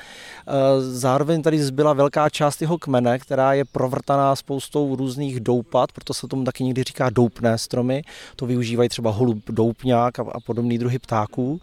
Zároveň 0.80 1.42
tady 1.42 1.63
zbyla 1.63 1.94
velká 1.94 2.30
část 2.30 2.61
jeho 2.62 2.77
kmene, 2.77 3.20
která 3.20 3.53
je 3.53 3.65
provrtaná 3.65 4.36
spoustou 4.36 4.96
různých 4.96 5.39
doupat, 5.39 5.91
proto 5.91 6.13
se 6.13 6.27
tomu 6.27 6.44
taky 6.44 6.63
někdy 6.63 6.84
říká 6.84 7.10
doupné 7.10 7.58
stromy. 7.58 8.03
To 8.36 8.46
využívají 8.46 8.89
třeba 8.89 9.12
holub 9.12 9.44
doupňák 9.50 10.20
a, 10.20 10.24
a 10.32 10.39
podobný 10.39 10.77
druhy 10.77 11.00
ptáků. 11.00 11.62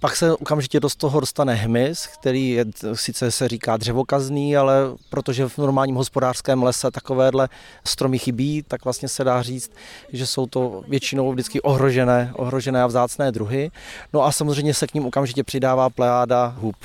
Pak 0.00 0.16
se 0.16 0.32
okamžitě 0.32 0.80
do 0.80 0.88
toho 0.96 1.20
dostane 1.20 1.54
hmyz, 1.54 2.06
který 2.06 2.50
je, 2.50 2.64
sice 2.94 3.30
se 3.30 3.48
říká 3.48 3.76
dřevokazný, 3.76 4.56
ale 4.56 4.74
protože 5.10 5.48
v 5.48 5.58
normálním 5.58 5.96
hospodářském 5.96 6.62
lese 6.62 6.90
takovéhle 6.90 7.48
stromy 7.84 8.18
chybí, 8.18 8.64
tak 8.68 8.84
vlastně 8.84 9.08
se 9.08 9.24
dá 9.24 9.42
říct, 9.42 9.72
že 10.12 10.26
jsou 10.26 10.46
to 10.46 10.84
většinou 10.88 11.32
vždycky 11.32 11.60
ohrožené, 11.60 12.32
ohrožené 12.36 12.82
a 12.82 12.86
vzácné 12.86 13.32
druhy. 13.32 13.70
No 14.12 14.24
a 14.24 14.32
samozřejmě 14.32 14.74
se 14.74 14.86
k 14.86 14.94
ním 14.94 15.06
okamžitě 15.06 15.44
přidává 15.44 15.90
plejáda 15.90 16.54
hub. 16.58 16.76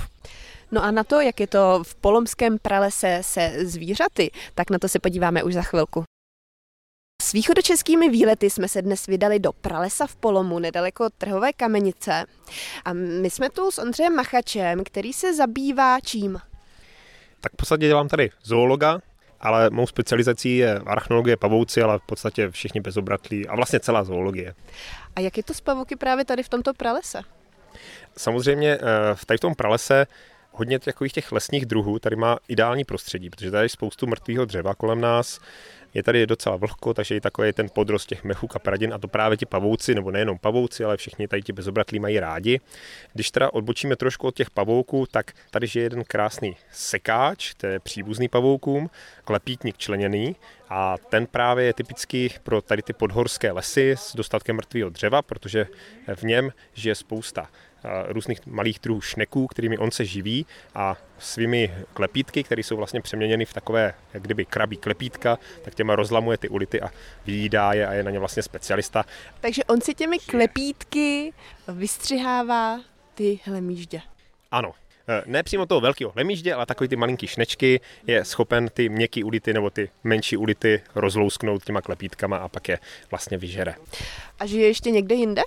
No 0.72 0.84
a 0.84 0.92
na 0.92 1.04
to, 1.04 1.22
jak 1.22 1.40
je 1.40 1.48
to 1.48 1.84
v 1.84 1.96
polomském 1.96 2.58
pralese 2.60 3.20
se 3.22 3.54
zvířaty, 3.66 4.32
tak 4.56 4.70
na 4.70 4.80
to 4.80 4.88
se 4.88 5.00
podíváme 5.00 5.44
už 5.44 5.54
za 5.54 5.62
chvilku. 5.62 6.04
S 7.22 7.34
východočeskými 7.34 8.10
výlety 8.10 8.50
jsme 8.50 8.68
se 8.68 8.82
dnes 8.82 9.06
vydali 9.06 9.40
do 9.40 9.54
pralesa 9.54 10.08
v 10.08 10.16
Polomu, 10.16 10.60
nedaleko 10.60 11.10
Trhové 11.10 11.54
kamenice. 11.54 12.26
A 12.86 12.94
my 12.94 13.30
jsme 13.30 13.50
tu 13.50 13.72
s 13.72 13.80
Ondřejem 13.80 14.16
Machačem, 14.16 14.84
který 14.84 15.14
se 15.14 15.34
zabývá 15.34 16.00
čím? 16.00 16.40
Tak 17.42 17.54
v 17.54 17.56
podstatě 17.56 17.88
dělám 17.88 18.08
tady 18.08 18.30
zoologa, 18.44 19.00
ale 19.40 19.70
mou 19.70 19.88
specializací 19.88 20.58
je 20.58 20.80
arachnologie, 20.86 21.38
pavouci, 21.38 21.82
ale 21.82 22.00
v 22.00 22.06
podstatě 22.06 22.50
všichni 22.50 22.82
bezobratlí 22.82 23.48
a 23.48 23.56
vlastně 23.56 23.80
celá 23.80 24.04
zoologie. 24.04 24.56
A 25.16 25.20
jak 25.20 25.38
je 25.38 25.44
to 25.44 25.54
s 25.54 25.62
pavouky 25.62 25.96
právě 25.96 26.26
tady 26.26 26.44
v 26.44 26.50
tomto 26.50 26.74
pralese? 26.74 27.22
Samozřejmě 28.18 28.78
eh, 28.82 29.16
v 29.16 29.26
tady 29.26 29.38
v 29.38 29.42
tom 29.42 29.56
pralese 29.56 30.08
hodně 30.56 30.80
takových 30.80 31.14
těch 31.14 31.32
lesních 31.32 31.66
druhů 31.66 32.00
tady 32.00 32.16
má 32.16 32.38
ideální 32.48 32.84
prostředí, 32.84 33.30
protože 33.30 33.52
tady 33.52 33.66
je 33.66 33.70
spoustu 33.70 34.08
mrtvého 34.08 34.46
dřeva 34.46 34.76
kolem 34.76 35.02
nás, 35.02 35.40
je 35.96 36.04
tady 36.04 36.28
docela 36.28 36.56
vlhko, 36.56 36.94
takže 36.94 37.16
i 37.16 37.22
takový 37.22 37.54
ten 37.54 37.68
podrost 37.74 38.06
těch 38.06 38.24
mechů 38.24 38.48
kapradin 38.48 38.94
a 38.94 38.98
to 38.98 39.08
právě 39.08 39.38
ti 39.38 39.46
pavouci, 39.46 39.96
nebo 39.96 40.12
nejenom 40.12 40.38
pavouci, 40.38 40.84
ale 40.84 40.98
všichni 40.98 41.28
tady 41.28 41.42
ti 41.42 41.54
bezobratlí 41.54 42.00
mají 42.00 42.20
rádi. 42.20 42.60
Když 43.14 43.32
teda 43.32 43.54
odbočíme 43.54 43.96
trošku 43.96 44.28
od 44.28 44.36
těch 44.36 44.50
pavouků, 44.50 45.06
tak 45.12 45.32
tady 45.52 45.68
je 45.76 45.82
jeden 45.82 46.04
krásný 46.04 46.58
sekáč, 46.72 47.54
to 47.54 47.68
je 47.68 47.80
příbuzný 47.80 48.28
pavoukům, 48.28 48.90
klepítník 49.24 49.78
členěný 49.78 50.36
a 50.70 50.98
ten 50.98 51.28
právě 51.28 51.66
je 51.66 51.74
typický 51.74 52.30
pro 52.44 52.62
tady 52.62 52.82
ty 52.82 52.94
podhorské 52.94 53.52
lesy 53.52 53.96
s 53.98 54.16
dostatkem 54.16 54.56
mrtvého 54.56 54.90
dřeva, 54.90 55.22
protože 55.22 55.68
v 56.16 56.24
něm 56.24 56.52
žije 56.74 56.96
spousta 56.96 57.50
různých 58.08 58.46
malých 58.46 58.80
druhů 58.84 59.02
šneků, 59.02 59.48
kterými 59.48 59.78
on 59.78 59.92
se 59.92 60.06
živí 60.06 60.46
a 60.76 60.98
svými 61.20 61.74
klepítky, 61.94 62.44
které 62.44 62.64
jsou 62.64 62.78
vlastně 62.78 63.02
přeměněny 63.02 63.46
v 63.46 63.54
takové, 63.54 63.94
jak 64.14 64.24
kdyby 64.24 64.46
krabí 64.46 64.78
klepítka, 64.78 65.40
tak 65.62 65.76
těma 65.76 65.96
rozlamuje 65.96 66.38
ty 66.38 66.50
ulity 66.50 66.82
a 66.82 66.90
vyjídá 67.26 67.74
je 67.74 67.88
a 67.88 67.94
je 67.94 68.04
na 68.04 68.12
ně 68.12 68.20
vlastně 68.20 68.44
specialista. 68.44 69.06
Takže 69.40 69.64
on 69.64 69.82
si 69.82 69.94
těmi 69.94 70.20
klepítky 70.20 71.34
vystřihává 71.68 72.80
ty 73.16 73.40
hlemíždě. 73.44 74.02
Ano, 74.52 74.72
e, 75.10 75.24
ne 75.26 75.44
přímo 75.44 75.66
toho 75.66 75.82
velkého 75.82 76.14
lemíždě, 76.16 76.54
ale 76.54 76.66
takový 76.66 76.88
ty 76.88 76.96
malinký 76.96 77.28
šnečky 77.28 77.80
je 78.08 78.26
schopen 78.26 78.70
ty 78.74 78.90
měkký 78.90 79.24
ulity 79.24 79.54
nebo 79.54 79.70
ty 79.70 79.90
menší 80.04 80.38
ulity 80.38 80.82
rozlousknout 80.96 81.64
těma 81.64 81.82
klepítkama 81.82 82.38
a 82.38 82.48
pak 82.48 82.70
je 82.70 82.80
vlastně 83.12 83.38
vyžere. 83.38 83.76
A 84.40 84.46
žije 84.46 84.68
ještě 84.68 84.92
někde 84.92 85.16
jinde? 85.16 85.42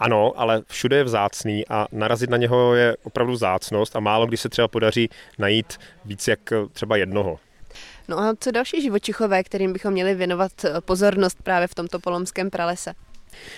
Ano, 0.00 0.32
ale 0.36 0.62
všude 0.66 0.96
je 0.96 1.04
vzácný 1.04 1.68
a 1.68 1.86
narazit 1.92 2.30
na 2.30 2.36
něho 2.36 2.74
je 2.74 2.96
opravdu 3.02 3.32
vzácnost 3.32 3.96
a 3.96 4.00
málo 4.00 4.26
kdy 4.26 4.36
se 4.36 4.48
třeba 4.48 4.68
podaří 4.68 5.10
najít 5.38 5.78
víc 6.04 6.28
jak 6.28 6.40
třeba 6.72 6.96
jednoho. 6.96 7.38
No 8.08 8.18
a 8.18 8.34
co 8.40 8.50
další 8.50 8.82
živočichové, 8.82 9.42
kterým 9.42 9.72
bychom 9.72 9.92
měli 9.92 10.14
věnovat 10.14 10.52
pozornost 10.80 11.42
právě 11.42 11.68
v 11.68 11.74
tomto 11.74 11.98
polomském 11.98 12.50
pralese? 12.50 12.94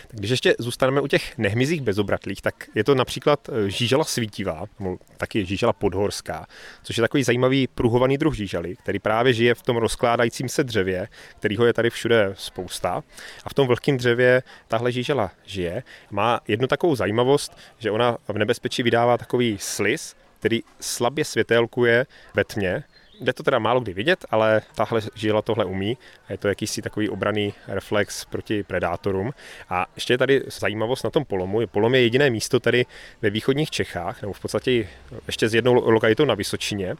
Tak 0.09 0.21
když 0.21 0.31
ještě 0.31 0.55
zůstaneme 0.59 1.01
u 1.01 1.07
těch 1.07 1.39
nehmyzích 1.39 1.81
bezobratlých, 1.81 2.43
tak 2.43 2.55
je 2.75 2.85
to 2.85 2.95
například 2.95 3.49
eh, 3.49 3.71
žížala 3.71 4.05
svítivá, 4.05 4.65
nebo 4.79 4.97
taky 5.17 5.47
žížala 5.47 5.73
podhorská, 5.73 6.47
což 6.83 6.97
je 6.97 7.01
takový 7.01 7.23
zajímavý 7.23 7.67
pruhovaný 7.67 8.19
druh 8.19 8.35
žížaly, 8.35 8.77
který 8.77 8.99
právě 8.99 9.33
žije 9.33 9.55
v 9.55 9.63
tom 9.63 9.77
rozkládajícím 9.77 10.49
se 10.49 10.65
dřevě, 10.65 11.09
kterýho 11.39 11.67
je 11.67 11.73
tady 11.73 11.91
všude 11.91 12.35
spousta. 12.39 13.03
A 13.45 13.49
v 13.49 13.55
tom 13.55 13.67
vlhkém 13.67 13.97
dřevě 13.97 14.43
tahle 14.69 14.93
žížala 14.93 15.31
žije. 15.45 15.83
Má 16.11 16.41
jednu 16.49 16.67
takovou 16.67 16.97
zajímavost, 16.97 17.57
že 17.79 17.91
ona 17.91 18.19
v 18.29 18.39
nebezpečí 18.39 18.83
vydává 18.83 19.19
takový 19.19 19.57
slis, 19.61 20.15
který 20.39 20.61
slabě 20.81 21.25
světélkuje 21.25 22.07
ve 22.35 22.45
tmě, 22.45 22.85
Jde 23.23 23.33
to 23.33 23.43
teda 23.43 23.59
málo 23.59 23.81
kdy 23.81 23.95
vidět, 23.95 24.25
ale 24.31 24.63
tahle 24.75 25.01
žila 25.15 25.43
tohle 25.43 25.65
umí. 25.65 25.99
Je 26.31 26.39
to 26.39 26.49
jakýsi 26.49 26.83
takový 26.83 27.09
obraný 27.09 27.55
reflex 27.69 28.25
proti 28.25 28.63
predátorům. 28.63 29.33
A 29.69 29.87
ještě 29.95 30.13
je 30.13 30.19
tady 30.19 30.43
zajímavost 30.47 31.03
na 31.03 31.11
tom 31.11 31.25
polomu. 31.25 31.67
Polom 31.67 31.95
je 31.95 32.03
jediné 32.03 32.31
místo 32.31 32.61
tady 32.61 32.87
ve 33.23 33.31
východních 33.31 33.71
Čechách, 33.71 34.23
nebo 34.23 34.33
v 34.33 34.41
podstatě 34.41 34.89
ještě 35.27 35.49
s 35.49 35.55
jednou 35.55 35.91
lokalitou 35.91 36.25
na 36.25 36.35
Vysočině. 36.35 36.95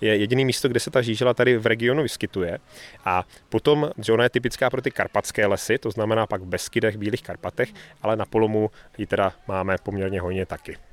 Je 0.00 0.16
jediné 0.16 0.44
místo, 0.44 0.68
kde 0.68 0.80
se 0.80 0.90
ta 0.90 1.02
žížela 1.02 1.34
tady 1.34 1.58
v 1.58 1.66
regionu 1.66 2.02
vyskytuje. 2.02 2.58
A 3.04 3.24
potom, 3.48 3.90
že 3.98 4.12
ona 4.12 4.24
je 4.24 4.30
typická 4.30 4.70
pro 4.70 4.82
ty 4.82 4.90
karpatské 4.90 5.46
lesy, 5.46 5.78
to 5.78 5.90
znamená 5.90 6.26
pak 6.26 6.42
v 6.42 6.46
Beskydech, 6.46 6.96
Bílých 6.96 7.22
Karpatech, 7.22 7.68
ale 8.02 8.16
na 8.16 8.24
polomu 8.24 8.70
ji 8.98 9.06
teda 9.06 9.32
máme 9.48 9.76
poměrně 9.82 10.20
hojně 10.20 10.46
taky. 10.46 10.85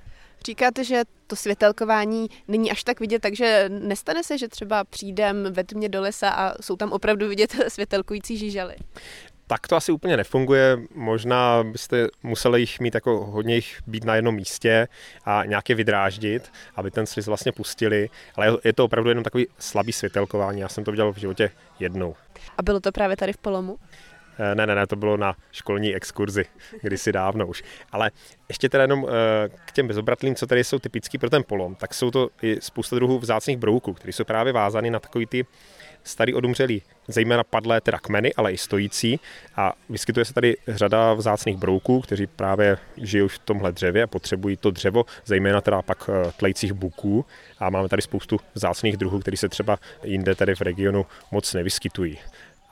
Říkáte, 0.46 0.84
že 0.84 1.02
to 1.28 1.36
světelkování 1.36 2.28
není 2.48 2.72
až 2.72 2.84
tak 2.84 3.00
vidět, 3.00 3.22
takže 3.22 3.66
nestane 3.70 4.24
se, 4.24 4.38
že 4.38 4.48
třeba 4.48 4.84
přijdem 4.84 5.48
ve 5.52 5.64
tmě 5.64 5.90
do 5.90 6.02
lesa 6.02 6.30
a 6.30 6.62
jsou 6.62 6.76
tam 6.76 6.92
opravdu 6.92 7.28
vidět 7.28 7.56
světelkující 7.68 8.38
žížaly? 8.38 8.76
tak 9.48 9.68
to 9.68 9.76
asi 9.76 9.92
úplně 9.92 10.18
nefunguje. 10.18 10.78
Možná 10.96 11.64
byste 11.64 12.08
museli 12.24 12.60
jich 12.60 12.80
mít 12.80 12.96
jako 12.96 13.26
hodně 13.26 13.56
jich 13.56 13.80
být 13.88 14.04
na 14.04 14.16
jednom 14.16 14.36
místě 14.36 14.88
a 15.26 15.46
nějaké 15.46 15.76
vydráždit, 15.76 16.52
aby 16.76 16.92
ten 16.92 17.06
sliz 17.06 17.28
vlastně 17.28 17.52
pustili. 17.52 18.10
Ale 18.36 18.58
je 18.64 18.74
to 18.74 18.86
opravdu 18.86 19.10
jenom 19.10 19.24
takový 19.24 19.48
slabý 19.60 19.92
světelkování. 19.92 20.62
Já 20.62 20.70
jsem 20.70 20.84
to 20.84 20.92
viděl 20.92 21.14
v 21.14 21.18
životě 21.18 21.52
jednou. 21.80 22.16
A 22.58 22.62
bylo 22.64 22.80
to 22.80 22.92
právě 22.92 23.18
tady 23.18 23.34
v 23.34 23.38
Polomu? 23.38 23.78
Eh, 24.40 24.56
ne, 24.56 24.68
ne, 24.68 24.76
ne, 24.76 24.88
to 24.88 24.96
bylo 24.96 25.18
na 25.18 25.36
školní 25.52 25.96
exkurzi, 25.96 26.46
kdysi 26.82 27.12
dávno 27.12 27.48
už. 27.48 27.64
Ale 27.92 28.12
ještě 28.50 28.70
teda 28.70 28.84
jenom 28.84 29.08
eh, 29.10 29.50
k 29.66 29.72
těm 29.72 29.88
bezobratlým, 29.88 30.36
co 30.36 30.48
tady 30.48 30.64
jsou 30.64 30.80
typický 30.80 31.18
pro 31.18 31.30
ten 31.30 31.44
polom, 31.44 31.76
tak 31.76 31.94
jsou 31.94 32.12
to 32.12 32.30
i 32.42 32.58
spousta 32.62 32.96
druhů 32.96 33.20
vzácných 33.20 33.58
brouků, 33.58 33.94
které 33.94 34.14
jsou 34.14 34.24
právě 34.24 34.54
vázány 34.54 34.90
na 34.90 35.00
takový 35.00 35.26
ty 35.26 35.46
starý 36.04 36.34
odumřelý, 36.34 36.82
zejména 37.08 37.44
padlé 37.44 37.82
teda 37.82 38.00
kmeny, 38.00 38.34
ale 38.34 38.52
i 38.52 38.58
stojící. 38.58 39.20
A 39.56 39.74
vyskytuje 39.90 40.26
se 40.26 40.34
tady 40.34 40.58
řada 40.68 41.14
vzácných 41.14 41.58
brouků, 41.58 42.02
kteří 42.02 42.28
právě 42.28 42.78
žijou 42.98 43.28
v 43.28 43.40
tomhle 43.40 43.72
dřevě 43.72 44.04
a 44.04 44.08
potřebují 44.08 44.58
to 44.58 44.72
dřevo, 44.72 45.06
zejména 45.26 45.62
teda 45.62 45.82
pak 45.82 46.10
eh, 46.10 46.32
tlejících 46.38 46.74
buků. 46.74 47.26
A 47.60 47.70
máme 47.70 47.90
tady 47.90 48.02
spoustu 48.02 48.40
vzácných 48.54 48.98
druhů, 48.98 49.20
které 49.20 49.38
se 49.38 49.50
třeba 49.50 49.78
jinde 50.04 50.36
tady 50.36 50.56
v 50.56 50.62
regionu 50.62 51.06
moc 51.32 51.54
nevyskytují. 51.54 52.20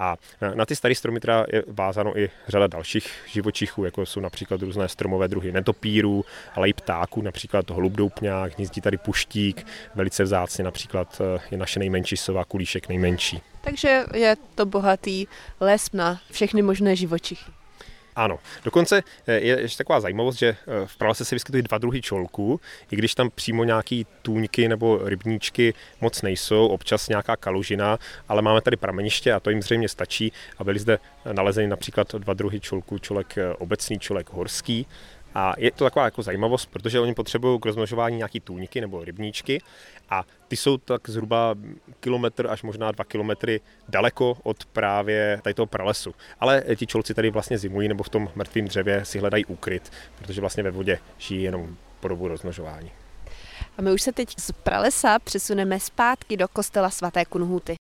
A 0.02 0.18
na 0.56 0.66
ty 0.66 0.76
staré 0.76 0.96
stromy 0.96 1.20
teda 1.20 1.46
je 1.54 1.64
vázáno 1.68 2.20
i 2.20 2.30
řada 2.48 2.68
dalších 2.68 3.08
živočichů, 3.28 3.86
jako 3.86 4.06
jsou 4.06 4.20
například 4.20 4.62
různé 4.62 4.88
stromové 4.88 5.28
druhy 5.28 5.52
netopírů, 5.52 6.26
ale 6.56 6.70
i 6.70 6.74
ptáků, 6.74 7.22
například 7.22 7.70
holubdoupňák, 7.70 8.58
hnízdí 8.58 8.82
tady 8.82 8.98
puštík, 8.98 9.68
velice 9.96 10.24
vzácně 10.24 10.64
například 10.64 11.22
eh, 11.22 11.40
je 11.52 11.58
naše 11.58 11.80
nejmenší 11.80 12.18
sova, 12.18 12.46
kulíšek 12.46 12.90
nejmenší. 12.90 13.42
Takže 13.62 14.06
je 14.14 14.36
to 14.56 14.66
bohatý 14.66 15.28
les 15.60 15.92
na 15.94 16.22
všechny 16.32 16.62
možné 16.62 16.96
živočichy. 16.96 17.52
Ano, 18.22 18.40
dokonce 18.64 19.04
eh, 19.28 19.34
je 19.34 19.62
ještě 19.62 19.78
taková 19.78 20.00
zajímavost, 20.00 20.36
že 20.36 20.48
eh, 20.48 20.56
v 20.86 20.98
pralese 20.98 21.26
se 21.26 21.36
vyskytují 21.36 21.64
dva 21.64 21.78
druhy 21.78 22.02
čolků, 22.02 22.62
i 22.92 22.96
když 22.96 23.16
tam 23.16 23.30
přímo 23.30 23.64
nějaký 23.64 24.06
tůňky 24.22 24.68
nebo 24.68 25.00
rybníčky 25.04 25.74
moc 26.02 26.22
nejsou, 26.22 26.68
občas 26.68 27.10
nějaká 27.10 27.36
kalužina, 27.36 28.00
ale 28.28 28.42
máme 28.42 28.62
tady 28.62 28.78
prameniště 28.78 29.34
a 29.34 29.40
to 29.40 29.50
jim 29.50 29.62
zřejmě 29.62 29.90
stačí 29.90 30.32
a 30.58 30.64
byly 30.64 30.80
zde 30.80 31.00
nalezeny 31.32 31.68
například 31.68 32.16
dva 32.16 32.34
druhy 32.34 32.60
čolků, 32.60 33.00
čolek 33.00 33.38
eh, 33.38 33.54
obecný, 33.54 34.00
čolek 34.00 34.30
horský, 34.30 34.88
a 35.36 35.54
je 35.58 35.72
to 35.72 35.84
taková 35.84 36.06
jako 36.06 36.22
zajímavost, 36.22 36.66
protože 36.66 37.00
oni 37.00 37.14
potřebují 37.14 37.60
k 37.60 37.66
rozmnožování 37.66 38.18
nějaký 38.18 38.40
tůňky 38.40 38.82
nebo 38.82 39.04
rybníčky 39.04 39.62
a 40.10 40.24
ty 40.48 40.56
jsou 40.56 40.78
tak 40.78 41.10
zhruba 41.10 41.56
kilometr 42.00 42.48
až 42.50 42.64
možná 42.64 42.92
dva 42.92 43.04
kilometry 43.04 43.62
daleko 43.90 44.38
od 44.44 44.66
právě 44.66 45.40
tady 45.44 45.54
toho 45.54 45.66
pralesu. 45.66 46.16
Ale 46.40 46.64
ti 46.76 46.88
čolci 46.88 47.14
tady 47.14 47.30
vlastně 47.30 47.58
zimují 47.58 47.88
nebo 47.88 48.04
v 48.04 48.10
tom 48.10 48.30
mrtvém 48.36 48.66
dřevě 48.66 49.06
si 49.06 49.20
hledají 49.20 49.46
úkryt, 49.46 49.92
protože 50.18 50.42
vlastně 50.42 50.64
ve 50.64 50.72
vodě 50.72 51.00
žijí 51.18 51.44
jenom 51.44 51.76
po 52.00 52.08
dobu 52.08 52.28
rozmnožování. 52.28 52.92
A 53.78 53.82
my 53.82 53.92
už 53.92 54.02
se 54.02 54.12
teď 54.12 54.40
z 54.40 54.52
pralesa 54.52 55.20
přesuneme 55.20 55.80
zpátky 55.80 56.38
do 56.38 56.48
kostela 56.48 56.90
svaté 56.90 57.26
Kunhuty. 57.26 57.81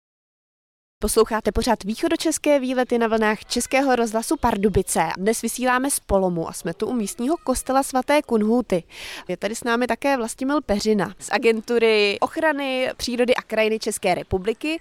Posloucháte 1.02 1.52
pořád 1.52 1.84
východočeské 1.84 2.60
výlety 2.60 2.98
na 2.98 3.06
vlnách 3.06 3.44
Českého 3.44 3.96
rozhlasu 3.96 4.36
Pardubice. 4.36 5.08
Dnes 5.18 5.42
vysíláme 5.42 5.90
z 5.90 6.00
Polomu 6.00 6.48
a 6.48 6.52
jsme 6.52 6.74
tu 6.74 6.86
u 6.86 6.92
místního 6.92 7.36
kostela 7.44 7.82
svaté 7.82 8.22
Kunhuty. 8.22 8.82
Je 9.28 9.36
tady 9.36 9.54
s 9.54 9.64
námi 9.64 9.86
také 9.86 10.16
Vlastimil 10.16 10.60
Peřina 10.60 11.14
z 11.18 11.28
agentury 11.32 12.18
ochrany 12.20 12.90
přírody 12.96 13.34
a 13.34 13.42
krajiny 13.42 13.78
České 13.78 14.14
republiky. 14.14 14.80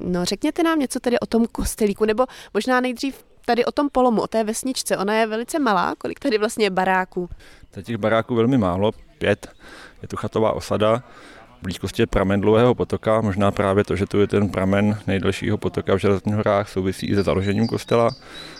No 0.00 0.24
řekněte 0.24 0.62
nám 0.62 0.78
něco 0.78 1.00
tedy 1.00 1.18
o 1.18 1.26
tom 1.26 1.46
kostelíku, 1.46 2.04
nebo 2.04 2.26
možná 2.54 2.80
nejdřív 2.80 3.24
tady 3.46 3.64
o 3.64 3.72
tom 3.72 3.88
Polomu, 3.90 4.22
o 4.22 4.26
té 4.26 4.44
vesničce. 4.44 4.96
Ona 4.98 5.14
je 5.14 5.26
velice 5.26 5.58
malá, 5.58 5.94
kolik 5.98 6.18
tady 6.18 6.38
vlastně 6.38 6.66
je 6.66 6.70
baráků? 6.70 7.28
Tady 7.70 7.84
těch 7.84 7.96
baráků 7.96 8.34
velmi 8.34 8.58
málo, 8.58 8.92
pět. 9.18 9.48
Je 10.02 10.08
tu 10.08 10.16
chatová 10.16 10.52
osada, 10.52 11.02
blízkosti 11.62 12.02
je 12.02 12.06
pramen 12.06 12.40
dlouhého 12.40 12.74
potoka. 12.74 13.20
Možná 13.20 13.50
právě 13.50 13.84
to, 13.84 13.96
že 13.96 14.06
tu 14.06 14.20
je 14.20 14.26
ten 14.26 14.48
pramen 14.48 14.98
nejdelšího 15.06 15.58
potoka 15.58 15.94
v 15.94 15.98
Železných 15.98 16.34
horách, 16.34 16.68
souvisí 16.68 17.06
i 17.06 17.14
se 17.14 17.22
založením 17.22 17.66
kostela. 17.66 18.10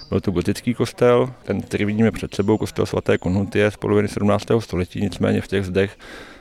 Byl 0.09 0.21
to 0.21 0.31
gotický 0.31 0.75
kostel, 0.75 1.35
ten, 1.43 1.61
který 1.61 1.85
vidíme 1.85 2.11
před 2.11 2.35
sebou, 2.35 2.59
kostel 2.59 2.87
svaté 2.87 3.19
Konhutie 3.19 3.71
z 3.71 3.77
poloviny 3.77 4.09
17. 4.09 4.47
století, 4.59 5.01
nicméně 5.01 5.41
v 5.41 5.49
těch 5.49 5.67
zdech 5.67 5.99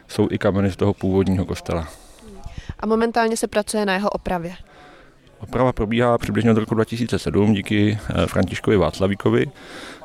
jsou 0.07 0.27
i 0.31 0.37
kameny 0.37 0.71
z 0.71 0.75
toho 0.75 0.93
původního 0.93 1.45
kostela. 1.45 1.87
A 2.79 2.85
momentálně 2.85 3.37
se 3.37 3.47
pracuje 3.47 3.85
na 3.85 3.93
jeho 3.93 4.09
opravě. 4.09 4.53
Oprava 5.39 5.73
probíhá 5.73 6.17
přibližně 6.17 6.51
od 6.51 6.57
roku 6.57 6.75
2007 6.75 7.53
díky 7.53 7.99
eh, 8.09 8.27
Františkovi 8.27 8.77
Václavíkovi, 8.77 9.45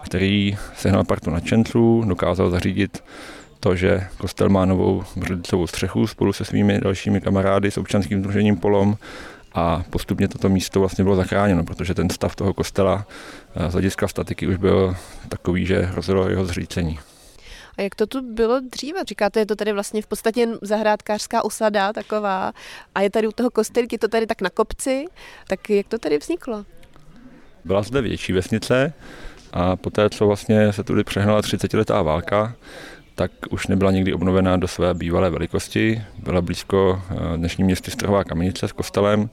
který 0.05 0.57
sehnal 0.77 1.05
partu 1.05 1.31
nadšenců, 1.31 2.05
dokázal 2.07 2.51
zařídit 2.51 3.05
to, 3.61 3.77
že 3.77 4.07
kostel 4.19 4.49
má 4.49 4.65
novou 4.65 5.05
břidlicovou 5.17 5.67
střechu 5.67 6.07
spolu 6.07 6.33
se 6.33 6.45
svými 6.45 6.81
dalšími 6.81 7.21
kamarády 7.21 7.71
s 7.71 7.79
občanským 7.79 8.21
združením 8.21 8.57
Polom 8.57 8.97
a 9.55 9.85
postupně 9.91 10.29
toto 10.29 10.49
místo 10.49 10.81
vlastně 10.81 11.05
bylo 11.05 11.17
zachráněno, 11.17 11.65
protože 11.65 11.95
ten 11.95 12.11
stav 12.11 12.37
toho 12.37 12.55
kostela 12.55 13.07
eh, 13.55 13.71
z 13.71 13.73
hlediska 13.73 14.09
statiky 14.09 14.47
už 14.47 14.57
byl 14.57 14.97
takový, 15.29 15.67
že 15.67 15.81
hrozilo 15.81 16.29
jeho 16.29 16.47
zřícení. 16.47 16.99
A 17.79 17.83
jak 17.83 17.95
to 17.95 18.07
tu 18.07 18.35
bylo 18.35 18.61
dříve? 18.61 19.05
Říkáte, 19.05 19.41
je 19.41 19.47
to 19.47 19.57
tady 19.57 19.73
vlastně 19.73 20.03
v 20.03 20.07
podstatě 20.07 20.49
zahrádkářská 20.63 21.45
osada 21.45 21.93
taková 21.93 22.53
a 22.95 23.01
je 23.01 23.11
tady 23.11 23.27
u 23.27 23.33
toho 23.33 23.51
kostelky, 23.51 23.99
to 23.99 24.09
tady 24.09 24.27
tak 24.27 24.41
na 24.41 24.51
kopci, 24.51 25.05
tak 25.49 25.71
jak 25.71 25.89
to 25.89 25.99
tady 25.99 26.19
vzniklo? 26.19 26.65
Byla 27.65 27.83
zde 27.83 28.01
větší 28.01 28.33
vesnice 28.33 28.93
a 29.53 29.77
poté, 29.77 30.11
co 30.11 30.27
vlastně 30.27 30.73
se 30.73 30.85
tudy 30.85 31.05
přehnala 31.05 31.43
30 31.43 31.75
letá 31.75 32.03
válka, 32.03 32.57
tak 33.17 33.31
už 33.51 33.67
nebyla 33.67 33.91
nikdy 33.91 34.15
obnovená 34.15 34.57
do 34.57 34.69
své 34.69 34.95
bývalé 34.95 35.31
velikosti. 35.31 36.03
Byla 36.19 36.41
blízko 36.41 37.03
eh, 37.11 37.37
dnešní 37.37 37.65
městě 37.65 37.91
Strhová 37.91 38.25
kamenice 38.25 38.69
s 38.69 38.73
kostelem, 38.73 39.31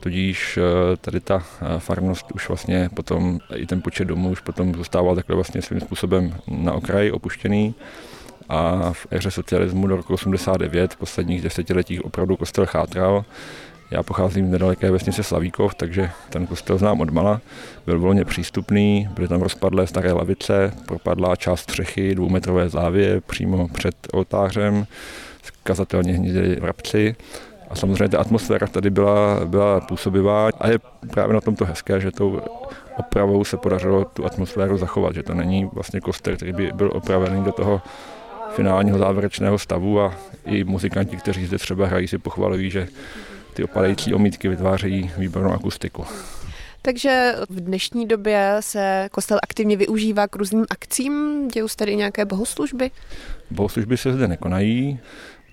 tudíž 0.00 0.58
eh, 0.58 0.96
tady 0.96 1.20
ta 1.20 1.42
eh, 1.60 1.80
farnost 1.80 2.32
už 2.34 2.48
vlastně 2.48 2.90
potom, 2.94 3.38
i 3.54 3.66
ten 3.66 3.82
počet 3.82 4.04
domů 4.04 4.30
už 4.30 4.40
potom 4.40 4.74
zůstával 4.74 5.14
takhle 5.14 5.36
vlastně 5.36 5.62
svým 5.62 5.80
způsobem 5.80 6.34
na 6.48 6.72
okraji 6.72 7.12
opuštěný 7.12 7.74
a 8.48 8.92
v 8.92 9.06
éře 9.10 9.30
socialismu 9.30 9.86
do 9.86 9.96
roku 9.96 10.14
89 10.14 10.92
v 10.92 10.96
posledních 10.96 11.42
desetiletích 11.42 12.04
opravdu 12.04 12.36
kostel 12.36 12.66
chátral 12.66 13.24
já 13.92 14.02
pocházím 14.02 14.48
z 14.48 14.50
nedaleké 14.50 14.90
vesnice 14.90 15.22
Slavíkov, 15.22 15.74
takže 15.74 16.10
ten 16.30 16.46
kostel 16.46 16.78
znám 16.78 17.00
odmala. 17.00 17.40
Byl 17.86 18.00
volně 18.00 18.24
přístupný, 18.24 19.08
byly 19.14 19.28
tam 19.28 19.42
rozpadlé 19.42 19.86
staré 19.86 20.12
lavice, 20.12 20.72
propadlá 20.86 21.36
část 21.36 21.60
střechy, 21.60 22.14
dvoumetrové 22.14 22.68
závě 22.68 23.20
přímo 23.20 23.68
před 23.68 23.94
oltářem, 24.12 24.86
skazatelně 25.42 26.12
hnízděli 26.12 26.56
vrabci. 26.60 27.16
A 27.70 27.74
samozřejmě 27.74 28.08
ta 28.08 28.18
atmosféra 28.18 28.66
tady 28.66 28.90
byla, 28.90 29.40
byla 29.44 29.80
působivá 29.80 30.48
a 30.60 30.68
je 30.68 30.78
právě 31.10 31.34
na 31.34 31.40
tomto 31.40 31.64
hezké, 31.64 32.00
že 32.00 32.10
tou 32.10 32.40
opravou 32.96 33.44
se 33.44 33.56
podařilo 33.56 34.04
tu 34.04 34.26
atmosféru 34.26 34.78
zachovat, 34.78 35.14
že 35.14 35.22
to 35.22 35.34
není 35.34 35.64
vlastně 35.72 36.00
kostel, 36.00 36.36
který 36.36 36.52
by 36.52 36.72
byl 36.74 36.90
opravený 36.94 37.44
do 37.44 37.52
toho 37.52 37.82
finálního 38.50 38.98
závěrečného 38.98 39.58
stavu 39.58 40.00
a 40.00 40.14
i 40.46 40.64
muzikanti, 40.64 41.16
kteří 41.16 41.46
zde 41.46 41.58
třeba 41.58 41.86
hrají, 41.86 42.08
si 42.08 42.18
pochvalují, 42.18 42.70
že 42.70 42.88
ty 43.54 43.64
opadající 43.64 44.14
omítky 44.14 44.48
vytvářejí 44.48 45.10
výbornou 45.18 45.52
akustiku. 45.52 46.04
Takže 46.82 47.34
v 47.48 47.60
dnešní 47.60 48.06
době 48.08 48.56
se 48.60 49.08
kostel 49.12 49.38
aktivně 49.42 49.76
využívá 49.76 50.28
k 50.28 50.36
různým 50.36 50.64
akcím, 50.70 51.48
dějí 51.48 51.68
se 51.68 51.76
tady 51.76 51.96
nějaké 51.96 52.24
bohoslužby? 52.24 52.90
Bohoslužby 53.50 53.96
se 53.96 54.12
zde 54.12 54.28
nekonají, 54.28 55.00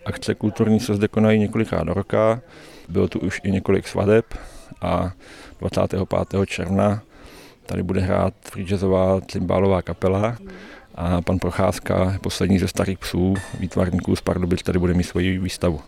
akce 0.05 0.35
kulturní 0.35 0.79
se 0.79 0.95
zde 0.95 1.07
konají 1.07 1.39
několikrát 1.39 1.83
do 1.83 1.93
roka, 1.93 2.41
bylo 2.89 3.07
tu 3.07 3.19
už 3.19 3.41
i 3.43 3.51
několik 3.51 3.87
svadeb 3.87 4.25
a 4.81 5.11
25. 5.59 6.09
června 6.45 7.01
tady 7.65 7.83
bude 7.83 8.01
hrát 8.01 8.33
free 8.41 8.67
cymbálová 9.27 9.81
kapela 9.81 10.37
a 10.95 11.21
pan 11.21 11.39
Procházka, 11.39 12.17
poslední 12.21 12.59
ze 12.59 12.67
starých 12.67 12.99
psů, 12.99 13.33
výtvarníků 13.59 14.15
z 14.15 14.21
Pardubic, 14.21 14.63
tady 14.63 14.79
bude 14.79 14.93
mít 14.93 15.03
svoji 15.03 15.39
výstavu. 15.39 15.81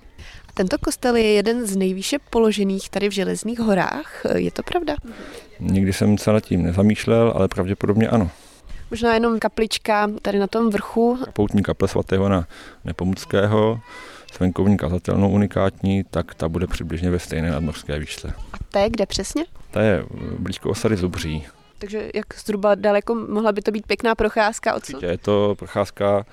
Tento 0.53 0.77
kostel 0.77 1.15
je 1.15 1.33
jeden 1.33 1.67
z 1.67 1.75
nejvýše 1.75 2.17
položených 2.29 2.89
tady 2.89 3.09
v 3.09 3.11
Železných 3.11 3.59
horách. 3.59 4.21
Je 4.35 4.51
to 4.51 4.63
pravda? 4.63 4.95
Nikdy 5.59 5.93
jsem 5.93 6.17
se 6.17 6.31
nad 6.31 6.39
tím 6.39 6.63
nezamýšlel, 6.63 7.33
ale 7.35 7.47
pravděpodobně 7.47 8.07
ano. 8.07 8.31
Možná 8.91 9.13
jenom 9.13 9.39
kaplička 9.39 10.09
tady 10.21 10.39
na 10.39 10.47
tom 10.47 10.69
vrchu. 10.69 11.19
Poutní 11.33 11.63
kaple 11.63 11.87
svatého 11.87 12.29
na 12.29 12.47
Nepomuckého, 12.85 13.79
s 14.33 14.39
venkovní 14.39 14.77
kazatelnou 14.77 15.29
unikátní, 15.29 16.03
tak 16.03 16.35
ta 16.35 16.49
bude 16.49 16.67
přibližně 16.67 17.11
ve 17.11 17.19
stejné 17.19 17.51
nadmořské 17.51 17.99
výšce. 17.99 18.33
A 18.53 18.57
to 18.71 18.79
je 18.79 18.89
kde 18.89 19.05
přesně? 19.05 19.45
Ta 19.71 19.81
je 19.81 20.03
blízko 20.39 20.69
osady 20.69 20.97
Zubří. 20.97 21.47
Takže 21.77 22.09
jak 22.15 22.25
zhruba 22.45 22.75
daleko 22.75 23.15
mohla 23.15 23.51
by 23.51 23.61
to 23.61 23.71
být 23.71 23.87
pěkná 23.87 24.15
procházka 24.15 24.73
odsud? 24.73 25.03
Je 25.03 25.17
to 25.17 25.55
procházka 25.59 26.25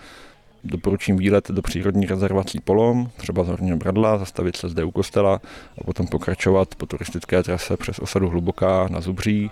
Doporučím 0.65 1.17
výlet 1.17 1.51
do 1.51 1.63
přírodní 1.63 2.07
rezervací 2.07 2.61
Polom, 2.61 3.11
třeba 3.17 3.45
z 3.45 3.49
Horního 3.49 3.77
Bradla, 3.77 4.19
zastavit 4.19 4.57
se 4.57 4.69
zde 4.69 4.85
u 4.85 4.91
kostela 4.91 5.41
a 5.79 5.85
potom 5.85 6.07
pokračovat 6.07 6.75
po 6.75 6.87
turistické 6.87 7.43
trase 7.43 7.77
přes 7.77 7.99
osadu 7.99 8.29
Hluboká 8.29 8.89
na 8.91 9.01
Zubří, 9.01 9.51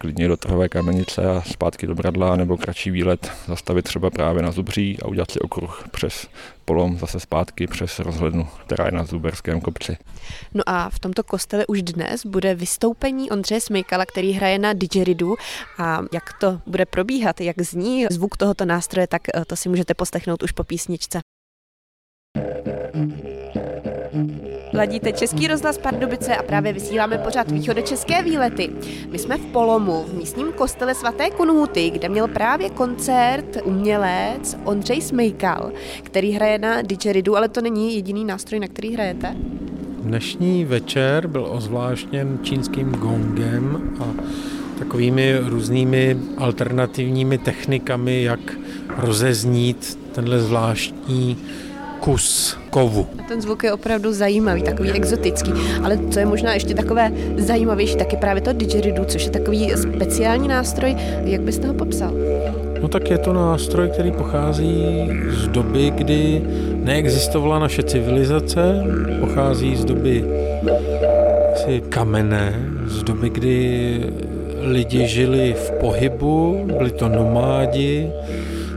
klidně 0.00 0.28
do 0.28 0.36
trhové 0.36 0.68
kamenice 0.68 1.22
a 1.22 1.42
zpátky 1.42 1.86
do 1.86 1.94
Bradla, 1.94 2.36
nebo 2.36 2.56
kratší 2.56 2.90
výlet 2.90 3.30
zastavit 3.46 3.82
třeba 3.82 4.10
právě 4.10 4.42
na 4.42 4.50
Zubří 4.50 4.98
a 5.02 5.08
udělat 5.08 5.30
si 5.30 5.40
okruh 5.40 5.84
přes 5.90 6.26
Polom 6.64 6.98
zase 6.98 7.20
zpátky 7.20 7.66
přes 7.66 7.98
rozhlednu, 7.98 8.48
která 8.66 8.86
je 8.86 8.92
na 8.92 9.04
Zuberském 9.04 9.60
kopci. 9.60 9.96
No 10.54 10.62
a 10.66 10.90
v 10.90 10.98
tomto 10.98 11.22
kostele 11.22 11.66
už 11.66 11.82
dnes 11.82 12.26
bude 12.26 12.54
vystoupení 12.54 13.30
Ondřeje 13.30 13.60
Smejkala, 13.60 14.06
který 14.06 14.32
hraje 14.32 14.58
na 14.58 14.72
didgeridu 14.72 15.34
a 15.78 16.02
jak 16.12 16.32
to 16.40 16.60
bude 16.66 16.86
probíhat, 16.86 17.40
jak 17.40 17.62
zní 17.62 18.06
zvuk 18.10 18.36
tohoto 18.36 18.64
nástroje, 18.64 19.06
tak 19.06 19.22
eh, 19.34 19.44
to 19.44 19.56
si 19.56 19.68
můžete 19.68 19.94
poslechnout 19.94 20.42
už 20.42 20.52
po 20.52 20.64
písničce. 20.64 21.20
Ladíte 24.80 25.12
Český 25.12 25.46
rozhlas 25.46 25.78
Pardubice 25.78 26.36
a 26.36 26.42
právě 26.42 26.72
vysíláme 26.72 27.18
pořád 27.18 27.46
České 27.84 28.22
výlety. 28.22 28.70
My 29.10 29.18
jsme 29.18 29.36
v 29.36 29.46
Polomu, 29.46 30.04
v 30.08 30.14
místním 30.14 30.52
kostele 30.52 30.94
svaté 30.94 31.30
Kunhuty, 31.30 31.90
kde 31.90 32.08
měl 32.08 32.28
právě 32.28 32.70
koncert 32.70 33.56
umělec 33.64 34.58
Ondřej 34.64 35.00
Smejkal, 35.02 35.72
který 36.02 36.32
hraje 36.32 36.58
na 36.58 36.82
didgeridu, 36.82 37.36
ale 37.36 37.48
to 37.48 37.60
není 37.60 37.94
jediný 37.94 38.24
nástroj, 38.24 38.60
na 38.60 38.66
který 38.68 38.94
hrajete. 38.94 39.36
Dnešní 40.02 40.64
večer 40.64 41.26
byl 41.26 41.46
ozvláštněn 41.50 42.38
čínským 42.42 42.90
gongem 42.90 43.96
a 44.00 44.04
takovými 44.78 45.38
různými 45.38 46.16
alternativními 46.38 47.38
technikami, 47.38 48.22
jak 48.22 48.40
rozeznít 48.96 49.98
tenhle 50.12 50.40
zvláštní 50.40 51.36
kus 52.00 52.56
kovu. 52.70 53.06
A 53.18 53.22
ten 53.28 53.42
zvuk 53.42 53.64
je 53.64 53.72
opravdu 53.72 54.12
zajímavý, 54.12 54.62
takový 54.62 54.90
exotický. 54.90 55.52
Ale 55.84 55.98
co 56.10 56.18
je 56.18 56.26
možná 56.26 56.54
ještě 56.54 56.74
takové 56.74 57.12
zajímavější, 57.36 57.96
tak 57.96 58.12
je 58.12 58.18
právě 58.18 58.42
to 58.42 58.52
didgeridoo, 58.52 59.04
což 59.04 59.24
je 59.24 59.30
takový 59.30 59.70
speciální 59.76 60.48
nástroj. 60.48 60.96
Jak 61.24 61.40
byste 61.40 61.66
ho 61.66 61.74
popsal? 61.74 62.12
No 62.82 62.88
tak 62.88 63.10
je 63.10 63.18
to 63.18 63.32
nástroj, 63.32 63.88
který 63.92 64.12
pochází 64.12 65.08
z 65.28 65.48
doby, 65.48 65.90
kdy 65.90 66.42
neexistovala 66.74 67.58
naše 67.58 67.82
civilizace, 67.82 68.84
pochází 69.20 69.76
z 69.76 69.84
doby 69.84 70.24
si 71.56 71.80
kamenné, 71.80 72.54
z 72.86 73.02
doby, 73.02 73.30
kdy 73.30 73.56
lidi 74.60 75.08
žili 75.08 75.54
v 75.58 75.70
pohybu, 75.70 76.64
byli 76.78 76.90
to 76.90 77.08
nomádi, 77.08 78.10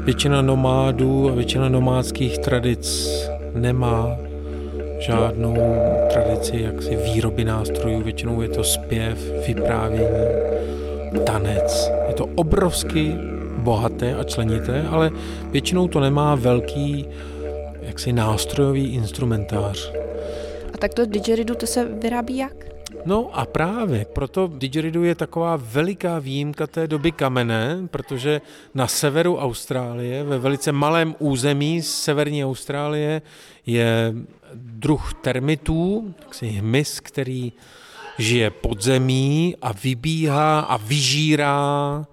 Většina 0.04 0.42
nomádů 0.42 1.30
a 1.30 1.36
většina 1.36 1.70
nomádských 1.70 2.38
tradic 2.38 3.10
nemá 3.54 4.18
žádnou 5.00 5.58
tradici 6.14 6.62
jaksi 6.62 6.96
výroby 6.96 7.46
nástrojů. 7.46 8.02
Většinou 8.02 8.42
je 8.42 8.50
to 8.50 8.64
zpěv, 8.64 9.48
vyprávění, 9.48 10.08
tanec. 11.26 11.92
Je 12.08 12.14
to 12.14 12.30
obrovsky 12.36 13.16
bohaté 13.58 14.16
a 14.16 14.24
členité, 14.24 14.86
ale 14.90 15.12
většinou 15.52 15.88
to 15.88 16.00
nemá 16.00 16.36
velký 16.36 17.06
jaksi 17.82 18.14
nástrojový 18.14 18.94
instrumentář. 18.94 19.92
A 20.74 20.78
tak 20.78 20.94
to 20.94 21.06
didgeridoo 21.06 21.56
to 21.56 21.68
se 21.68 21.86
vyrábí 21.86 22.38
jak? 22.38 22.73
No 23.06 23.30
a 23.34 23.46
právě 23.46 24.06
proto 24.06 24.52
didgeridoo 24.54 25.04
je 25.04 25.16
taková 25.16 25.56
veliká 25.56 26.20
výjimka 26.20 26.68
té 26.68 26.88
doby 26.88 27.12
kamenné, 27.12 27.88
protože 27.92 28.42
na 28.74 28.88
severu 28.88 29.38
Austrálie, 29.38 30.24
ve 30.24 30.40
velice 30.40 30.72
malém 30.72 31.16
území 31.20 31.82
severní 31.82 32.46
Austrálie, 32.46 33.22
je 33.66 34.14
druh 34.54 35.14
termitů, 35.14 36.14
taksi 36.20 36.48
hmyz, 36.48 37.00
který 37.00 37.54
žije 38.18 38.50
pod 38.50 38.82
zemí 38.82 39.56
a 39.62 39.72
vybíhá 39.72 40.60
a 40.60 40.78
vyžírá 40.78 42.06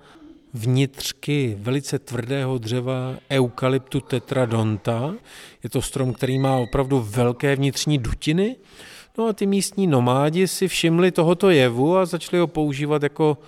vnitřky 0.55 1.57
velice 1.61 1.98
tvrdého 1.98 2.59
dřeva 2.59 3.14
eukalyptu 3.31 4.00
tetradonta. 4.00 5.14
Je 5.62 5.70
to 5.70 5.83
strom, 5.83 6.12
který 6.12 6.38
má 6.38 6.57
opravdu 6.57 7.07
velké 7.11 7.57
vnitřní 7.57 7.98
dutiny 7.98 8.57
No 9.18 9.27
a 9.27 9.33
ty 9.33 9.46
místní 9.46 9.87
nomádi 9.87 10.49
si 10.49 10.68
všimli 10.68 11.11
tohoto 11.11 11.51
jevu 11.51 11.96
a 11.96 12.07
začali 12.07 12.40
ho 12.40 12.46
používat 12.46 13.03
jako 13.03 13.38